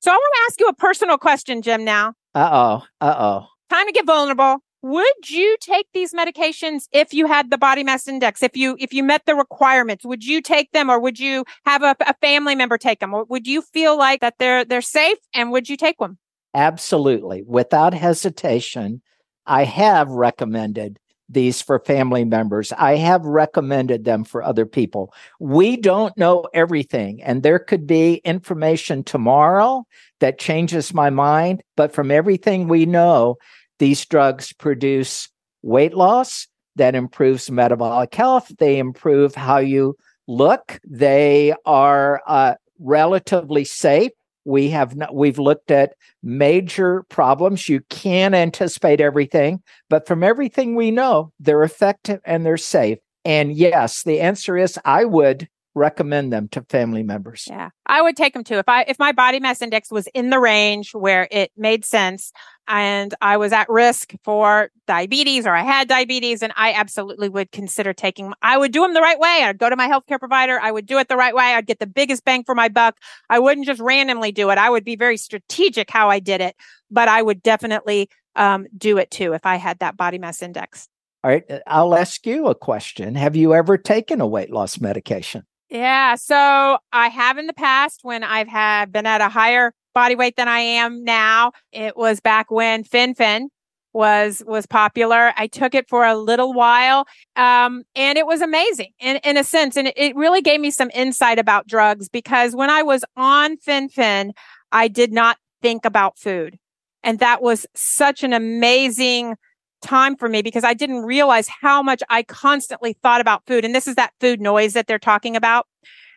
So 0.00 0.10
I 0.10 0.14
want 0.14 0.34
to 0.34 0.42
ask 0.48 0.60
you 0.60 0.66
a 0.66 0.74
personal 0.74 1.18
question, 1.18 1.62
Jim, 1.62 1.84
now. 1.84 2.14
Uh-oh. 2.34 2.82
Uh-oh. 3.00 3.46
Time 3.70 3.86
to 3.86 3.92
get 3.92 4.04
vulnerable 4.04 4.58
would 4.82 5.30
you 5.30 5.56
take 5.60 5.86
these 5.94 6.12
medications 6.12 6.88
if 6.92 7.14
you 7.14 7.26
had 7.26 7.50
the 7.50 7.58
body 7.58 7.84
mass 7.84 8.08
index 8.08 8.42
if 8.42 8.56
you 8.56 8.76
if 8.80 8.92
you 8.92 9.02
met 9.02 9.26
the 9.26 9.34
requirements? 9.34 10.04
Would 10.04 10.24
you 10.24 10.42
take 10.42 10.72
them 10.72 10.90
or 10.90 10.98
would 10.98 11.20
you 11.20 11.44
have 11.64 11.82
a, 11.82 11.96
a, 12.00 12.14
family 12.14 12.54
member 12.54 12.78
take 12.78 12.98
them? 12.98 13.14
Or 13.14 13.24
would 13.24 13.46
you 13.46 13.62
feel 13.62 13.96
like 13.96 14.20
that 14.20 14.34
they're 14.38 14.64
they're 14.64 14.82
safe 14.82 15.18
and 15.34 15.52
would 15.52 15.68
you 15.68 15.76
take 15.76 15.98
them 15.98 16.18
absolutely. 16.54 17.42
Without 17.42 17.94
hesitation 17.94 19.02
i 19.46 19.64
have 19.64 20.08
recommended 20.10 20.98
these 21.28 21.62
for 21.62 21.78
family 21.78 22.24
members. 22.24 22.72
I 22.72 22.96
have 22.96 23.24
recommended 23.24 24.04
them 24.04 24.22
for 24.22 24.42
other 24.42 24.66
people. 24.66 25.14
We 25.40 25.78
don't 25.78 26.16
know 26.18 26.46
everything 26.52 27.22
and 27.22 27.42
there 27.42 27.58
could 27.58 27.86
be 27.86 28.16
information 28.16 29.02
tomorrow 29.02 29.86
that 30.20 30.38
changes 30.38 30.92
my 30.92 31.10
mind 31.10 31.62
but 31.76 31.92
from 31.92 32.10
everything 32.10 32.68
we 32.68 32.84
know 32.84 33.38
these 33.78 34.04
drugs 34.06 34.52
produce 34.52 35.28
weight 35.62 35.94
loss 35.94 36.46
that 36.76 36.94
improves 36.94 37.50
metabolic 37.50 38.14
health. 38.14 38.50
They 38.58 38.78
improve 38.78 39.34
how 39.34 39.58
you 39.58 39.96
look. 40.26 40.80
They 40.88 41.54
are 41.66 42.22
uh, 42.26 42.54
relatively 42.78 43.64
safe. 43.64 44.12
We 44.44 44.70
have 44.70 44.96
not, 44.96 45.14
we've 45.14 45.38
looked 45.38 45.70
at 45.70 45.94
major 46.22 47.04
problems. 47.04 47.68
You 47.68 47.80
can't 47.90 48.34
anticipate 48.34 49.00
everything, 49.00 49.62
but 49.88 50.06
from 50.06 50.24
everything 50.24 50.74
we 50.74 50.90
know, 50.90 51.32
they're 51.38 51.62
effective 51.62 52.20
and 52.24 52.44
they're 52.44 52.56
safe. 52.56 52.98
And 53.24 53.52
yes, 53.52 54.02
the 54.02 54.20
answer 54.20 54.56
is 54.56 54.80
I 54.84 55.04
would 55.04 55.48
recommend 55.74 56.32
them 56.32 56.48
to 56.48 56.62
family 56.68 57.02
members. 57.02 57.46
Yeah. 57.48 57.70
I 57.86 58.02
would 58.02 58.16
take 58.16 58.34
them 58.34 58.44
too. 58.44 58.56
If 58.56 58.68
I 58.68 58.82
if 58.82 58.98
my 58.98 59.12
body 59.12 59.40
mass 59.40 59.62
index 59.62 59.90
was 59.90 60.06
in 60.08 60.30
the 60.30 60.38
range 60.38 60.94
where 60.94 61.28
it 61.30 61.50
made 61.56 61.84
sense 61.84 62.32
and 62.68 63.14
I 63.20 63.36
was 63.36 63.52
at 63.52 63.68
risk 63.68 64.14
for 64.24 64.70
diabetes 64.86 65.46
or 65.46 65.54
I 65.54 65.62
had 65.62 65.88
diabetes 65.88 66.42
and 66.42 66.52
I 66.56 66.72
absolutely 66.72 67.28
would 67.28 67.50
consider 67.50 67.92
taking. 67.92 68.32
I 68.42 68.56
would 68.56 68.72
do 68.72 68.82
them 68.82 68.94
the 68.94 69.00
right 69.00 69.18
way. 69.18 69.42
I'd 69.44 69.58
go 69.58 69.68
to 69.68 69.76
my 69.76 69.88
healthcare 69.88 70.18
provider. 70.18 70.60
I 70.60 70.70
would 70.70 70.86
do 70.86 70.98
it 70.98 71.08
the 71.08 71.16
right 71.16 71.34
way. 71.34 71.54
I'd 71.54 71.66
get 71.66 71.80
the 71.80 71.86
biggest 71.86 72.24
bang 72.24 72.44
for 72.44 72.54
my 72.54 72.68
buck. 72.68 72.98
I 73.28 73.38
wouldn't 73.38 73.66
just 73.66 73.80
randomly 73.80 74.32
do 74.32 74.50
it. 74.50 74.58
I 74.58 74.70
would 74.70 74.84
be 74.84 74.96
very 74.96 75.16
strategic 75.16 75.90
how 75.90 76.08
I 76.08 76.20
did 76.20 76.40
it, 76.40 76.56
but 76.90 77.08
I 77.08 77.22
would 77.22 77.42
definitely 77.42 78.08
um, 78.36 78.66
do 78.76 78.98
it 78.98 79.10
too 79.10 79.32
if 79.32 79.44
I 79.44 79.56
had 79.56 79.80
that 79.80 79.96
body 79.96 80.18
mass 80.18 80.42
index. 80.42 80.88
All 81.24 81.30
right. 81.30 81.44
I'll 81.66 81.94
ask 81.94 82.26
you 82.26 82.48
a 82.48 82.54
question. 82.54 83.14
Have 83.14 83.36
you 83.36 83.54
ever 83.54 83.78
taken 83.78 84.20
a 84.20 84.26
weight 84.26 84.50
loss 84.50 84.80
medication? 84.80 85.44
Yeah. 85.68 86.16
So 86.16 86.78
I 86.92 87.08
have 87.08 87.38
in 87.38 87.46
the 87.46 87.52
past 87.52 88.00
when 88.02 88.24
I've 88.24 88.48
had 88.48 88.92
been 88.92 89.06
at 89.06 89.20
a 89.20 89.28
higher 89.28 89.72
body 89.94 90.14
weight 90.14 90.36
than 90.36 90.48
I 90.48 90.60
am 90.60 91.04
now. 91.04 91.52
It 91.72 91.96
was 91.96 92.20
back 92.20 92.50
when 92.50 92.84
Fen-Phen 92.84 93.48
was 93.92 94.42
was 94.46 94.66
popular. 94.66 95.32
I 95.36 95.46
took 95.46 95.74
it 95.74 95.88
for 95.88 96.04
a 96.04 96.16
little 96.16 96.52
while, 96.52 97.06
um, 97.36 97.84
and 97.94 98.16
it 98.16 98.26
was 98.26 98.40
amazing 98.40 98.92
in 98.98 99.16
in 99.18 99.36
a 99.36 99.44
sense, 99.44 99.76
and 99.76 99.92
it, 99.96 100.16
really 100.16 100.40
gave 100.40 100.60
me 100.60 100.70
some 100.70 100.90
insight 100.94 101.38
about 101.38 101.66
drugs 101.66 102.08
because 102.08 102.54
when 102.54 102.70
I 102.70 102.82
was 102.82 103.04
on 103.16 103.56
Fen-Phen, 103.58 104.32
I 104.70 104.88
did 104.88 105.12
not 105.12 105.38
think 105.60 105.84
about 105.84 106.18
food, 106.18 106.58
and 107.02 107.18
that 107.18 107.42
was 107.42 107.66
such 107.74 108.22
an 108.22 108.32
amazing 108.32 109.36
time 109.82 110.16
for 110.16 110.28
me 110.28 110.42
because 110.42 110.64
I 110.64 110.74
didn't 110.74 111.02
realize 111.02 111.48
how 111.48 111.82
much 111.82 112.02
I 112.08 112.22
constantly 112.22 112.94
thought 113.02 113.20
about 113.20 113.44
food. 113.46 113.64
And 113.64 113.74
this 113.74 113.88
is 113.88 113.96
that 113.96 114.12
food 114.20 114.40
noise 114.40 114.72
that 114.74 114.86
they're 114.86 114.98
talking 114.98 115.36
about. 115.36 115.66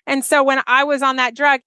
And 0.08 0.24
so 0.24 0.44
when 0.44 0.62
I 0.68 0.84
was 0.84 1.02
on 1.02 1.16
that 1.16 1.36
drug, 1.36 1.62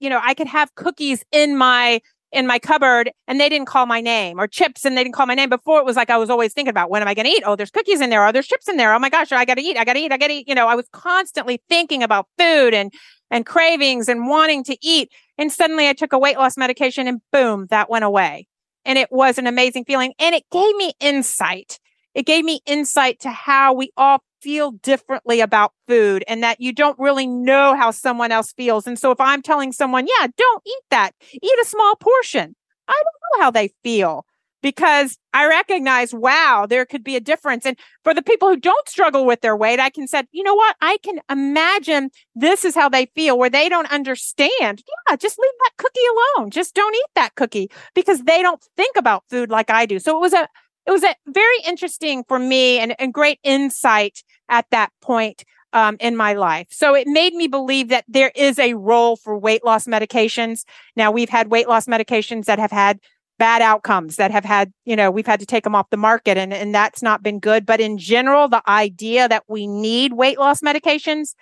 you 0.00 0.10
know, 0.10 0.20
I 0.22 0.34
could 0.34 0.46
have 0.46 0.74
cookies 0.74 1.24
in 1.32 1.56
my 1.56 2.00
in 2.30 2.46
my 2.46 2.58
cupboard 2.58 3.10
and 3.26 3.40
they 3.40 3.48
didn't 3.48 3.66
call 3.68 3.86
my 3.86 4.02
name 4.02 4.38
or 4.38 4.46
chips 4.46 4.84
and 4.84 4.96
they 4.96 5.02
didn't 5.02 5.14
call 5.14 5.24
my 5.24 5.34
name 5.34 5.48
before 5.48 5.80
it 5.80 5.86
was 5.86 5.96
like 5.96 6.10
I 6.10 6.18
was 6.18 6.28
always 6.28 6.52
thinking 6.52 6.68
about 6.70 6.90
when 6.90 7.00
am 7.00 7.08
I 7.08 7.14
going 7.14 7.24
to 7.24 7.30
eat? 7.30 7.42
Oh, 7.46 7.56
there's 7.56 7.70
cookies 7.70 8.02
in 8.02 8.10
there. 8.10 8.26
Oh, 8.26 8.32
there's 8.32 8.46
chips 8.46 8.68
in 8.68 8.76
there. 8.76 8.92
Oh 8.92 8.98
my 8.98 9.08
gosh, 9.08 9.32
I 9.32 9.46
got 9.46 9.54
to 9.54 9.62
eat. 9.62 9.78
I 9.78 9.84
got 9.84 9.94
to 9.94 10.00
eat. 10.00 10.12
I 10.12 10.18
got 10.18 10.26
to 10.26 10.34
eat. 10.34 10.48
You 10.48 10.54
know, 10.54 10.68
I 10.68 10.74
was 10.74 10.86
constantly 10.92 11.62
thinking 11.68 12.02
about 12.02 12.26
food 12.38 12.74
and 12.74 12.92
and 13.30 13.44
cravings 13.46 14.08
and 14.08 14.26
wanting 14.26 14.64
to 14.64 14.76
eat. 14.82 15.10
And 15.36 15.52
suddenly 15.52 15.88
I 15.88 15.92
took 15.92 16.12
a 16.12 16.18
weight 16.18 16.36
loss 16.36 16.56
medication 16.56 17.06
and 17.06 17.20
boom, 17.32 17.66
that 17.70 17.90
went 17.90 18.04
away. 18.04 18.46
And 18.84 18.98
it 18.98 19.10
was 19.10 19.38
an 19.38 19.46
amazing 19.46 19.84
feeling. 19.84 20.14
And 20.18 20.34
it 20.34 20.44
gave 20.50 20.74
me 20.76 20.92
insight. 21.00 21.78
It 22.14 22.26
gave 22.26 22.44
me 22.44 22.60
insight 22.66 23.20
to 23.20 23.30
how 23.30 23.74
we 23.74 23.90
all 23.96 24.22
feel 24.40 24.72
differently 24.72 25.40
about 25.40 25.72
food 25.86 26.24
and 26.28 26.42
that 26.42 26.60
you 26.60 26.72
don't 26.72 26.98
really 26.98 27.26
know 27.26 27.74
how 27.76 27.90
someone 27.90 28.32
else 28.32 28.52
feels. 28.52 28.86
And 28.86 28.98
so 28.98 29.10
if 29.10 29.20
I'm 29.20 29.42
telling 29.42 29.72
someone, 29.72 30.06
yeah, 30.06 30.26
don't 30.36 30.62
eat 30.66 30.84
that, 30.90 31.12
eat 31.32 31.58
a 31.62 31.64
small 31.64 31.96
portion, 31.96 32.54
I 32.86 32.92
don't 32.92 33.38
know 33.38 33.44
how 33.44 33.50
they 33.50 33.70
feel 33.82 34.24
because 34.62 35.18
I 35.32 35.46
recognize, 35.46 36.12
wow, 36.12 36.66
there 36.68 36.84
could 36.84 37.04
be 37.04 37.16
a 37.16 37.20
difference. 37.20 37.64
And 37.64 37.78
for 38.02 38.12
the 38.12 38.22
people 38.22 38.48
who 38.48 38.56
don't 38.56 38.88
struggle 38.88 39.24
with 39.24 39.40
their 39.40 39.56
weight, 39.56 39.80
I 39.80 39.90
can 39.90 40.08
say, 40.08 40.24
you 40.32 40.42
know 40.42 40.54
what? 40.54 40.76
I 40.80 40.98
can 41.02 41.20
imagine 41.30 42.10
this 42.34 42.64
is 42.64 42.74
how 42.74 42.88
they 42.88 43.06
feel 43.14 43.38
where 43.38 43.50
they 43.50 43.68
don't 43.68 43.90
understand. 43.92 44.82
Yeah, 45.08 45.16
just 45.16 45.38
leave 45.38 45.52
that 45.60 45.72
cookie 45.76 46.00
alone. 46.36 46.50
Just 46.50 46.74
don't 46.74 46.94
eat 46.94 47.10
that 47.14 47.34
cookie 47.36 47.70
because 47.94 48.24
they 48.24 48.42
don't 48.42 48.62
think 48.76 48.96
about 48.96 49.24
food 49.30 49.50
like 49.50 49.70
I 49.70 49.86
do. 49.86 49.98
So 49.98 50.16
it 50.16 50.20
was 50.20 50.32
a, 50.32 50.48
it 50.88 50.90
was 50.90 51.04
a 51.04 51.14
very 51.26 51.58
interesting 51.66 52.24
for 52.26 52.38
me 52.38 52.78
and, 52.78 52.98
and 52.98 53.12
great 53.12 53.38
insight 53.42 54.24
at 54.48 54.64
that 54.70 54.90
point 55.02 55.44
um, 55.74 55.98
in 56.00 56.16
my 56.16 56.32
life. 56.32 56.68
So 56.70 56.94
it 56.94 57.06
made 57.06 57.34
me 57.34 57.46
believe 57.46 57.90
that 57.90 58.06
there 58.08 58.32
is 58.34 58.58
a 58.58 58.72
role 58.72 59.16
for 59.16 59.38
weight 59.38 59.62
loss 59.66 59.86
medications. 59.86 60.64
Now 60.96 61.10
we've 61.10 61.28
had 61.28 61.50
weight 61.50 61.68
loss 61.68 61.84
medications 61.84 62.46
that 62.46 62.58
have 62.58 62.70
had 62.70 63.00
bad 63.38 63.60
outcomes 63.60 64.16
that 64.16 64.30
have 64.30 64.46
had, 64.46 64.72
you 64.86 64.96
know, 64.96 65.10
we've 65.10 65.26
had 65.26 65.40
to 65.40 65.46
take 65.46 65.62
them 65.62 65.74
off 65.74 65.90
the 65.90 65.98
market 65.98 66.38
and, 66.38 66.54
and 66.54 66.74
that's 66.74 67.02
not 67.02 67.22
been 67.22 67.38
good. 67.38 67.66
But 67.66 67.80
in 67.80 67.98
general, 67.98 68.48
the 68.48 68.62
idea 68.66 69.28
that 69.28 69.44
we 69.46 69.66
need 69.66 70.14
weight 70.14 70.38
loss 70.38 70.62
medications, 70.62 71.34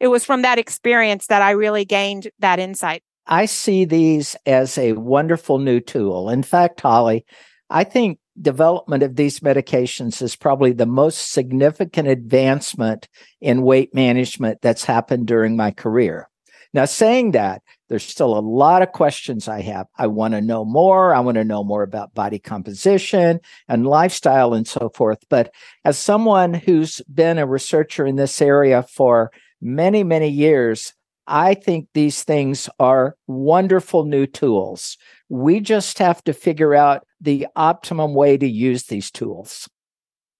it 0.00 0.08
was 0.08 0.24
from 0.24 0.40
that 0.40 0.58
experience 0.58 1.26
that 1.26 1.42
I 1.42 1.50
really 1.50 1.84
gained 1.84 2.30
that 2.38 2.58
insight. 2.58 3.02
I 3.26 3.44
see 3.44 3.84
these 3.84 4.36
as 4.46 4.78
a 4.78 4.94
wonderful 4.94 5.58
new 5.58 5.80
tool. 5.80 6.30
In 6.30 6.42
fact, 6.42 6.80
Holly, 6.80 7.26
I 7.68 7.84
think 7.84 8.18
development 8.40 9.02
of 9.02 9.16
these 9.16 9.40
medications 9.40 10.20
is 10.20 10.36
probably 10.36 10.72
the 10.72 10.86
most 10.86 11.32
significant 11.32 12.08
advancement 12.08 13.08
in 13.40 13.62
weight 13.62 13.94
management 13.94 14.60
that's 14.62 14.84
happened 14.84 15.26
during 15.26 15.56
my 15.56 15.70
career. 15.70 16.28
Now, 16.72 16.86
saying 16.86 17.32
that, 17.32 17.62
there's 17.88 18.04
still 18.04 18.36
a 18.36 18.40
lot 18.40 18.82
of 18.82 18.90
questions 18.90 19.46
I 19.46 19.60
have. 19.60 19.86
I 19.96 20.08
want 20.08 20.34
to 20.34 20.40
know 20.40 20.64
more. 20.64 21.14
I 21.14 21.20
want 21.20 21.36
to 21.36 21.44
know 21.44 21.62
more 21.62 21.84
about 21.84 22.14
body 22.14 22.40
composition 22.40 23.38
and 23.68 23.86
lifestyle 23.86 24.54
and 24.54 24.66
so 24.66 24.90
forth. 24.94 25.24
But 25.28 25.54
as 25.84 25.96
someone 25.96 26.54
who's 26.54 27.00
been 27.02 27.38
a 27.38 27.46
researcher 27.46 28.04
in 28.04 28.16
this 28.16 28.42
area 28.42 28.82
for 28.82 29.30
many, 29.60 30.02
many 30.02 30.28
years, 30.28 30.94
I 31.26 31.54
think 31.54 31.88
these 31.94 32.24
things 32.24 32.68
are 32.80 33.16
wonderful 33.28 34.04
new 34.04 34.26
tools. 34.26 34.98
We 35.28 35.60
just 35.60 35.98
have 35.98 36.24
to 36.24 36.32
figure 36.32 36.74
out 36.74 37.06
the 37.24 37.46
optimum 37.56 38.14
way 38.14 38.36
to 38.36 38.46
use 38.46 38.84
these 38.84 39.10
tools. 39.10 39.68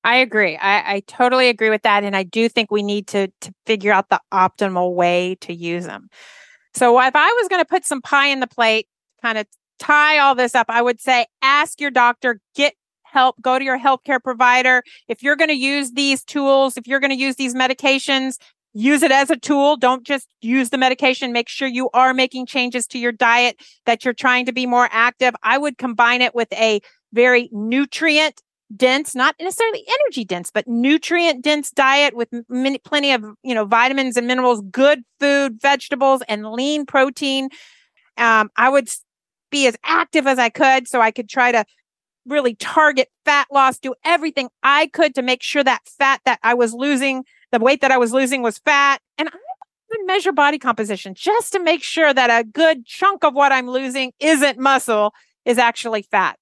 I 0.05 0.16
agree. 0.16 0.57
I, 0.57 0.97
I, 0.97 1.03
totally 1.07 1.49
agree 1.49 1.70
with 1.70 1.83
that. 1.83 2.05
And 2.05 2.14
I 2.14 2.25
do 2.25 2.47
think 2.51 2.70
we 2.70 2.83
need 2.83 3.07
to, 3.09 3.29
to 3.40 3.55
figure 3.64 3.90
out 3.90 4.11
the 4.11 4.20
optimal 4.33 4.94
way 4.94 5.37
to 5.40 5.55
use 5.55 5.87
them. 5.87 6.09
So 6.75 7.01
if 7.01 7.16
I 7.16 7.27
was 7.27 7.49
going 7.49 7.62
to 7.62 7.66
put 7.66 7.87
some 7.87 8.03
pie 8.03 8.27
in 8.27 8.40
the 8.40 8.47
plate, 8.47 8.87
kind 9.23 9.38
of 9.38 9.47
tie 9.79 10.18
all 10.18 10.35
this 10.35 10.55
up, 10.55 10.66
I 10.68 10.83
would 10.83 11.01
say 11.01 11.27
ask 11.40 11.81
your 11.81 11.90
doctor, 11.90 12.38
get 12.55 12.75
help, 13.03 13.40
go 13.40 13.59
to 13.59 13.64
your 13.64 13.79
healthcare 13.79 14.23
provider. 14.23 14.83
If 15.09 15.23
you're 15.23 15.37
going 15.37 15.49
to 15.49 15.57
use 15.57 15.92
these 15.92 16.23
tools, 16.23 16.77
if 16.77 16.87
you're 16.87 17.01
going 17.01 17.11
to 17.11 17.16
use 17.16 17.37
these 17.37 17.55
medications, 17.55 18.37
use 18.75 19.03
it 19.03 19.13
as 19.13 19.31
a 19.31 19.37
tool. 19.37 19.77
Don't 19.77 20.05
just 20.05 20.29
use 20.43 20.71
the 20.71 20.79
medication. 20.79 21.33
Make 21.33 21.49
sure 21.49 21.69
you 21.69 21.89
are 21.95 22.13
making 22.13 22.47
changes 22.47 22.87
to 22.89 22.99
your 22.99 23.13
diet, 23.13 23.61
that 23.87 24.05
you're 24.05 24.13
trying 24.13 24.45
to 24.47 24.53
be 24.53 24.67
more 24.67 24.89
active. 24.91 25.35
I 25.43 25.57
would 25.57 25.79
combine 25.79 26.21
it 26.21 26.35
with 26.35 26.53
a 26.53 26.81
very 27.13 27.49
nutrient 27.53 28.43
dense, 28.75 29.15
not 29.15 29.37
necessarily 29.41 29.85
energy 29.87 30.25
dense, 30.25 30.51
but 30.53 30.67
nutrient 30.67 31.43
dense 31.43 31.71
diet 31.71 32.15
with 32.15 32.29
many, 32.49 32.79
plenty 32.79 33.13
of, 33.13 33.25
you 33.43 33.55
know, 33.55 33.65
vitamins 33.65 34.17
and 34.17 34.27
minerals, 34.27 34.63
good 34.71 35.03
food, 35.21 35.61
vegetables 35.61 36.23
and 36.29 36.51
lean 36.51 36.85
protein. 36.85 37.49
Um, 38.17 38.51
I 38.57 38.69
would 38.69 38.89
be 39.51 39.67
as 39.69 39.77
active 39.85 40.27
as 40.27 40.39
I 40.39 40.49
could 40.49 40.89
so 40.89 41.01
I 41.01 41.13
could 41.13 41.29
try 41.29 41.53
to 41.53 41.65
really 42.27 42.55
target 42.55 43.09
fat 43.25 43.47
loss, 43.53 43.79
do 43.79 43.95
everything 44.05 44.49
I 44.63 44.89
could 44.89 45.15
to 45.15 45.23
make 45.23 45.43
sure 45.43 45.65
that 45.65 45.87
fat 45.87 46.21
that 46.25 46.39
I 46.43 46.55
was 46.55 46.73
losing, 46.73 47.25
the 47.53 47.59
weight 47.59 47.81
that 47.81 47.91
I 47.91 47.99
was 47.99 48.13
losing 48.13 48.43
was 48.43 48.59
fat. 48.59 49.01
And 49.19 49.29
I 49.29 49.33
would 49.91 50.07
measure 50.07 50.33
body 50.33 50.59
composition 50.59 51.15
just 51.15 51.53
to 51.53 51.61
make 51.61 51.83
sure 51.83 52.13
that 52.13 52.31
a 52.31 52.45
good 52.45 52.87
chunk 52.87 53.25
of 53.25 53.35
what 53.35 53.53
I'm 53.53 53.69
losing 53.69 54.13
isn't 54.21 54.59
muscle, 54.59 55.15
is 55.45 55.59
actually 55.59 56.03
fat. 56.03 56.39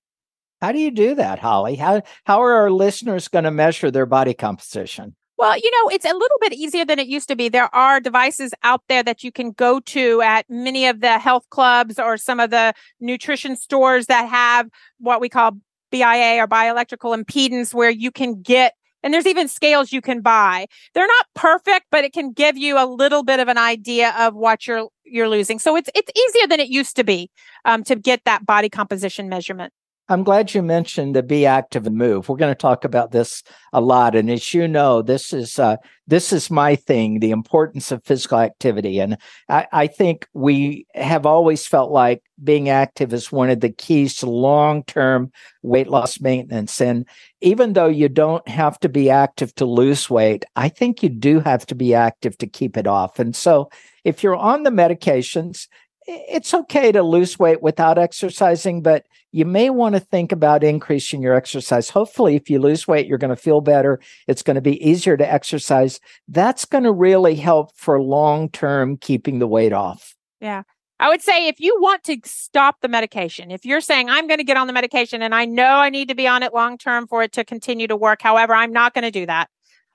How 0.61 0.71
do 0.71 0.79
you 0.79 0.93
do 0.93 1.17
that, 1.17 1.41
Holly? 1.41 1.75
How 1.75 2.03
how 2.25 2.41
are 2.41 2.53
our 2.53 2.71
listeners 2.71 3.27
going 3.27 3.45
to 3.45 3.51
measure 3.51 3.91
their 3.91 4.07
body 4.07 4.33
composition? 4.33 5.17
Well, 5.37 5.59
you 5.59 5.71
know, 5.73 5.89
it's 5.89 6.05
a 6.05 6.13
little 6.15 6.37
bit 6.41 6.53
easier 6.53 6.85
than 6.85 7.01
it 7.01 7.09
used 7.09 7.27
to 7.27 7.35
be. 7.35 7.49
There 7.49 7.75
are 7.75 7.99
devices 7.99 8.55
out 8.63 8.83
there 8.89 9.03
that 9.03 9.25
you 9.25 9.33
can 9.33 9.51
go 9.51 9.81
to 9.81 10.23
at 10.23 10.49
many 10.49 10.87
of 10.87 11.01
the 11.01 11.19
health 11.19 11.51
clubs 11.51 11.99
or 11.99 12.17
some 12.17 12.39
of 12.39 12.51
the 12.51 12.75
nutrition 13.01 13.57
stores 13.57 14.07
that 14.07 14.29
have 14.29 14.69
what 15.01 15.21
we 15.21 15.29
call 15.29 15.57
BIA 15.93 16.43
or 16.43 16.49
bioelectrical 16.49 17.17
impedance, 17.17 17.73
where 17.73 17.91
you 17.91 18.11
can 18.11 18.43
get 18.43 18.75
and 19.03 19.13
there's 19.13 19.27
even 19.27 19.49
scales 19.49 19.93
you 19.93 20.01
can 20.01 20.21
buy. 20.21 20.67
They're 20.95 21.07
not 21.07 21.27
perfect, 21.35 21.87
but 21.91 22.05
it 22.05 22.13
can 22.13 22.33
give 22.33 22.57
you 22.57 22.79
a 22.79 22.87
little 22.87 23.23
bit 23.25 23.41
of 23.41 23.49
an 23.49 23.59
idea 23.59 24.15
of 24.19 24.35
what 24.35 24.67
you're 24.67 24.89
you're 25.05 25.29
losing. 25.29 25.59
So 25.59 25.77
it's 25.77 25.91
it's 25.95 26.11
easier 26.17 26.47
than 26.47 26.61
it 26.61 26.69
used 26.69 26.97
to 26.97 27.05
be 27.05 27.31
um, 27.65 27.85
to 27.85 27.97
get 27.97 28.23
that 28.25 28.47
body 28.47 28.69
composition 28.69 29.29
measurement. 29.29 29.73
I'm 30.13 30.25
glad 30.25 30.53
you 30.53 30.61
mentioned 30.61 31.17
the 31.17 31.23
be 31.23 31.47
active 31.47 31.87
and 31.87 31.97
move. 31.97 32.29
We're 32.29 32.37
going 32.37 32.51
to 32.51 32.55
talk 32.55 32.85
about 32.85 33.13
this 33.13 33.43
a 33.73 33.81
lot, 33.81 34.15
and 34.15 34.31
as 34.31 34.53
you 34.53 34.69
know, 34.69 35.01
this 35.01 35.33
is 35.33 35.59
uh, 35.59 35.77
this 36.07 36.35
is 36.35 36.51
my 36.51 36.77
thing: 36.77 37.21
the 37.21 37.31
importance 37.31 37.91
of 37.91 38.05
physical 38.05 38.39
activity. 38.39 39.01
And 39.01 39.17
I, 39.49 39.67
I 39.73 39.87
think 39.87 40.29
we 40.35 40.87
have 40.95 41.25
always 41.25 41.67
felt 41.67 41.91
like 41.91 42.23
being 42.45 42.69
active 42.69 43.15
is 43.15 43.33
one 43.33 43.49
of 43.49 43.61
the 43.61 43.71
keys 43.71 44.17
to 44.17 44.29
long-term 44.29 45.33
weight 45.63 45.89
loss 45.89 46.21
maintenance. 46.21 46.79
And 46.83 47.09
even 47.41 47.73
though 47.73 47.89
you 47.89 48.11
don't 48.11 48.47
have 48.49 48.79
to 48.81 48.91
be 48.91 49.09
active 49.09 49.55
to 49.55 49.65
lose 49.65 50.11
weight, 50.11 50.45
I 50.57 50.69
think 50.69 51.03
you 51.03 51.09
do 51.09 51.41
have 51.41 51.65
to 51.67 51.75
be 51.75 51.95
active 51.95 52.37
to 52.39 52.47
keep 52.47 52.77
it 52.77 52.87
off. 52.87 53.19
And 53.19 53.35
so, 53.35 53.71
if 54.05 54.23
you're 54.23 54.37
on 54.37 54.65
the 54.65 54.71
medications, 54.71 55.69
it's 56.07 56.53
okay 56.53 56.93
to 56.93 57.03
lose 57.03 57.39
weight 57.39 57.63
without 57.63 57.99
exercising, 57.99 58.83
but 58.83 59.07
you 59.31 59.45
may 59.45 59.71
want 59.71 59.95
to 59.95 60.01
think 60.01 60.33
about 60.33 60.63
increasing 60.65 61.23
your 61.23 61.35
exercise. 61.35 61.91
Hopefully, 61.91 62.37
if 62.37 62.51
you 62.51 62.59
lose 62.59 62.87
weight, 62.87 63.07
you're 63.07 63.19
going 63.19 63.35
to 63.35 63.37
feel 63.37 63.61
better. 63.61 64.01
It's 64.27 64.43
going 64.43 64.57
to 64.57 64.61
be 64.61 64.85
easier 64.87 65.17
to 65.17 65.33
exercise. 65.33 66.01
That's 66.29 66.65
going 66.65 66.85
to 66.85 66.93
really 66.93 67.35
help 67.37 67.75
for 67.77 68.01
long 68.01 68.49
term 68.51 68.97
keeping 68.97 69.39
the 69.39 69.47
weight 69.47 69.73
off. 69.73 70.15
Yeah. 70.41 70.63
I 71.01 71.09
would 71.09 71.23
say 71.23 71.49
if 71.49 71.59
you 71.59 71.77
want 71.81 72.05
to 72.05 72.19
stop 72.25 72.77
the 72.81 72.89
medication, 72.89 73.51
if 73.51 73.65
you're 73.65 73.81
saying, 73.81 74.09
I'm 74.09 74.29
going 74.29 74.39
to 74.39 74.45
get 74.45 74.57
on 74.57 74.69
the 74.69 74.73
medication 74.73 75.21
and 75.21 75.35
I 75.35 75.47
know 75.47 75.65
I 75.65 75.91
need 75.91 76.09
to 76.09 76.15
be 76.15 76.29
on 76.29 76.45
it 76.45 76.55
long 76.55 76.79
term 76.79 77.09
for 77.09 77.23
it 77.25 77.33
to 77.33 77.45
continue 77.45 77.89
to 77.89 77.97
work. 77.97 78.23
However, 78.23 78.55
I'm 78.55 78.73
not 78.73 78.95
going 78.95 79.03
to 79.03 79.11
do 79.11 79.27
that. 79.27 79.49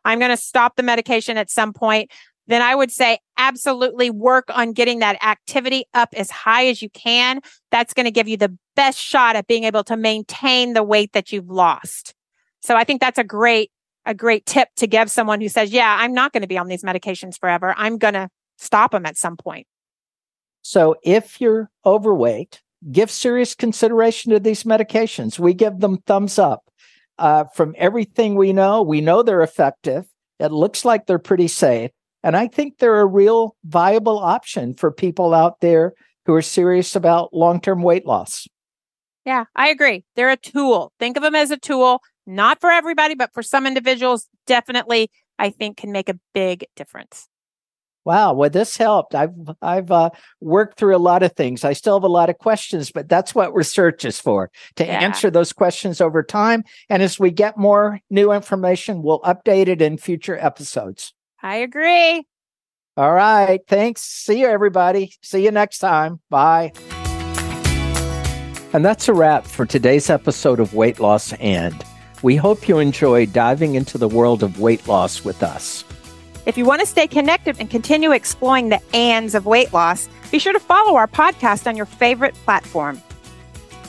I'm 0.04 0.20
going 0.20 0.32
to 0.32 0.38
stop 0.38 0.76
the 0.76 0.84
medication 0.84 1.38
at 1.38 1.50
some 1.50 1.74
point 1.74 2.12
then 2.48 2.62
I 2.62 2.74
would 2.74 2.91
say 2.91 3.20
absolutely 3.38 4.10
work 4.10 4.45
on 4.50 4.73
getting 4.73 5.00
that 5.00 5.23
activity 5.23 5.86
up 5.93 6.10
as 6.13 6.30
high 6.30 6.67
as 6.67 6.82
you 6.82 6.89
can. 6.89 7.41
That's 7.71 7.93
going 7.93 8.06
to 8.06 8.12
give 8.12 8.28
you 8.28 8.38
the 8.38 8.58
best 8.76 9.00
shot 9.00 9.36
at 9.36 9.47
being 9.47 9.63
able 9.63 9.84
to 9.86 9.97
maintain 9.97 10.73
the 10.73 10.84
weight 10.84 11.13
that 11.13 11.32
you've 11.32 11.50
lost. 11.50 12.13
So 12.62 12.76
I 12.76 12.84
think 12.84 13.02
that's 13.02 13.19
a 13.19 13.23
great, 13.23 13.71
a 14.06 14.13
great 14.13 14.45
tip 14.45 14.69
to 14.78 14.88
give 14.88 15.10
someone 15.12 15.41
who 15.41 15.50
says, 15.50 15.71
yeah, 15.71 15.97
I'm 16.00 16.13
not 16.13 16.34
going 16.34 16.41
to 16.41 16.47
be 16.47 16.58
on 16.58 16.67
these 16.67 16.84
medications 16.84 17.39
forever. 17.39 17.73
I'm 17.78 17.97
going 17.97 18.13
to 18.13 18.30
stop 18.58 18.91
them 18.91 19.06
at 19.06 19.17
some 19.17 19.38
point. 19.38 19.67
So 20.62 20.95
if 21.04 21.39
you're 21.39 21.69
overweight, 21.86 22.62
give 22.91 23.10
serious 23.10 23.56
consideration 23.56 24.32
to 24.32 24.39
these 24.39 24.63
medications. 24.63 25.39
We 25.39 25.54
give 25.54 25.80
them 25.80 25.97
thumbs 26.06 26.38
up. 26.38 26.63
Uh, 27.17 27.45
from 27.45 27.73
everything 27.78 28.36
we 28.36 28.54
know, 28.54 28.84
we 28.84 29.02
know 29.02 29.23
they're 29.23 29.41
effective. 29.41 30.06
It 30.39 30.52
looks 30.52 30.86
like 30.86 31.06
they're 31.06 31.17
pretty 31.17 31.47
safe. 31.47 31.91
And 32.23 32.36
I 32.36 32.47
think 32.47 32.77
they're 32.77 32.99
a 32.99 33.06
real 33.06 33.56
viable 33.63 34.19
option 34.19 34.73
for 34.73 34.91
people 34.91 35.34
out 35.34 35.62
there 35.62 35.93
who 36.25 36.34
are 36.34 36.41
serious 36.41 36.95
about 36.95 37.34
long 37.34 37.62
term 37.62 37.82
weight 37.82 38.06
loss. 38.06 38.47
Yeah, 39.25 39.45
I 39.56 39.69
agree. 39.69 40.06
They're 40.15 40.30
a 40.30 40.38
tool. 40.38 40.93
Think 40.99 41.17
of 41.17 41.23
them 41.23 41.36
as 41.36 41.51
a 41.51 41.58
tool, 41.58 42.01
not 42.25 42.62
for 42.62 42.69
everybody, 42.69 43.13
but 43.13 43.34
for 43.34 43.43
some 43.43 43.67
individuals, 43.67 44.27
definitely, 44.45 45.10
I 45.38 45.49
think 45.49 45.77
can 45.77 45.91
make 45.91 46.10
a 46.10 46.19
big 46.34 46.65
difference. 46.75 47.27
Wow, 48.08 48.36
well, 48.36 48.49
this 48.49 48.77
helped. 48.77 49.15
I've 49.15 49.34
I've 49.62 49.91
uh, 49.91 50.12
worked 50.39 50.80
through 50.80 50.95
a 50.95 50.97
lot 50.97 51.23
of 51.23 51.34
things. 51.34 51.65
I 51.65 51.73
still 51.73 51.97
have 51.97 52.06
a 52.06 52.08
lot 52.08 52.30
of 52.30 52.38
questions, 52.38 52.89
but 52.89 53.10
that's 53.10 53.36
what 53.36 53.53
research 53.53 54.06
is 54.06 54.17
for 54.17 54.49
to 54.77 54.86
yeah. 54.86 55.01
answer 55.01 55.30
those 55.30 55.51
questions 55.51 55.99
over 55.99 56.23
time. 56.23 56.63
And 56.89 57.03
as 57.03 57.19
we 57.19 57.32
get 57.32 57.58
more 57.58 57.99
new 58.10 58.32
information, 58.32 59.03
we'll 59.03 59.19
update 59.23 59.67
it 59.67 59.82
in 59.82 59.97
future 59.97 60.38
episodes. 60.38 61.13
I 61.47 61.55
agree. 61.60 62.25
All 62.97 63.13
right. 63.13 63.62
Thanks. 63.69 64.01
See 64.01 64.41
you, 64.41 64.47
everybody. 64.47 65.13
See 65.21 65.45
you 65.45 65.51
next 65.51 65.79
time. 65.79 66.19
Bye. 66.29 66.73
And 68.73 68.83
that's 68.83 69.07
a 69.07 69.13
wrap 69.13 69.45
for 69.45 69.65
today's 69.65 70.10
episode 70.10 70.60
of 70.60 70.73
Weight 70.73 70.99
Loss 70.99 71.31
And. 71.39 71.86
We 72.21 72.36
hope 72.36 72.67
you 72.67 72.79
enjoy 72.79 73.28
diving 73.28 73.76
into 73.76 73.97
the 73.97 74.09
world 74.09 74.43
of 74.43 74.59
weight 74.59 74.89
loss 74.89 75.24
with 75.24 75.41
us. 75.41 75.86
If 76.45 76.57
you 76.57 76.65
want 76.65 76.82
to 76.82 76.86
stay 76.86 77.07
connected 77.07 77.55
and 77.61 77.69
continue 77.69 78.11
exploring 78.11 78.67
the 78.67 78.82
ands 78.93 79.34
of 79.34 79.45
weight 79.45 79.72
loss, 79.72 80.09
be 80.32 80.39
sure 80.39 80.51
to 80.51 80.59
follow 80.59 80.97
our 80.97 81.07
podcast 81.07 81.65
on 81.65 81.78
your 81.78 81.86
favorite 81.86 82.36
platform. 82.43 83.01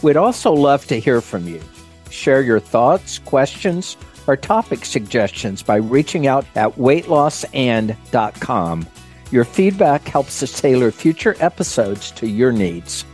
We'd 0.00 0.16
also 0.16 0.52
love 0.52 0.86
to 0.86 1.00
hear 1.00 1.20
from 1.20 1.48
you. 1.48 1.60
Share 2.08 2.40
your 2.40 2.60
thoughts, 2.60 3.18
questions, 3.18 3.96
or 4.28 4.36
topic 4.36 4.84
suggestions 4.84 5.62
by 5.62 5.76
reaching 5.76 6.26
out 6.26 6.44
at 6.54 6.76
weightlossand.com. 6.76 8.86
Your 9.30 9.44
feedback 9.44 10.08
helps 10.08 10.42
us 10.42 10.60
tailor 10.60 10.90
future 10.90 11.36
episodes 11.40 12.10
to 12.12 12.26
your 12.26 12.52
needs. 12.52 13.04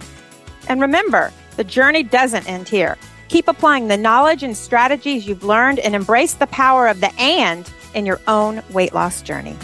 And 0.69 0.81
remember, 0.81 1.33
the 1.57 1.65
journey 1.65 2.03
doesn't 2.03 2.49
end 2.49 2.69
here. 2.69 2.97
Keep 3.29 3.49
applying 3.49 3.89
the 3.89 3.97
knowledge 3.97 4.43
and 4.43 4.55
strategies 4.57 5.27
you've 5.27 5.45
learned 5.45 5.79
and 5.81 5.95
embrace 5.95 6.35
the 6.35 6.47
power 6.49 6.89
of 6.89 7.01
the 7.01 7.12
and 7.19 7.71
in 7.95 8.07
your 8.07 8.21
own 8.29 8.62
weight 8.71 8.95
loss 8.95 9.23
journey. 9.23 9.57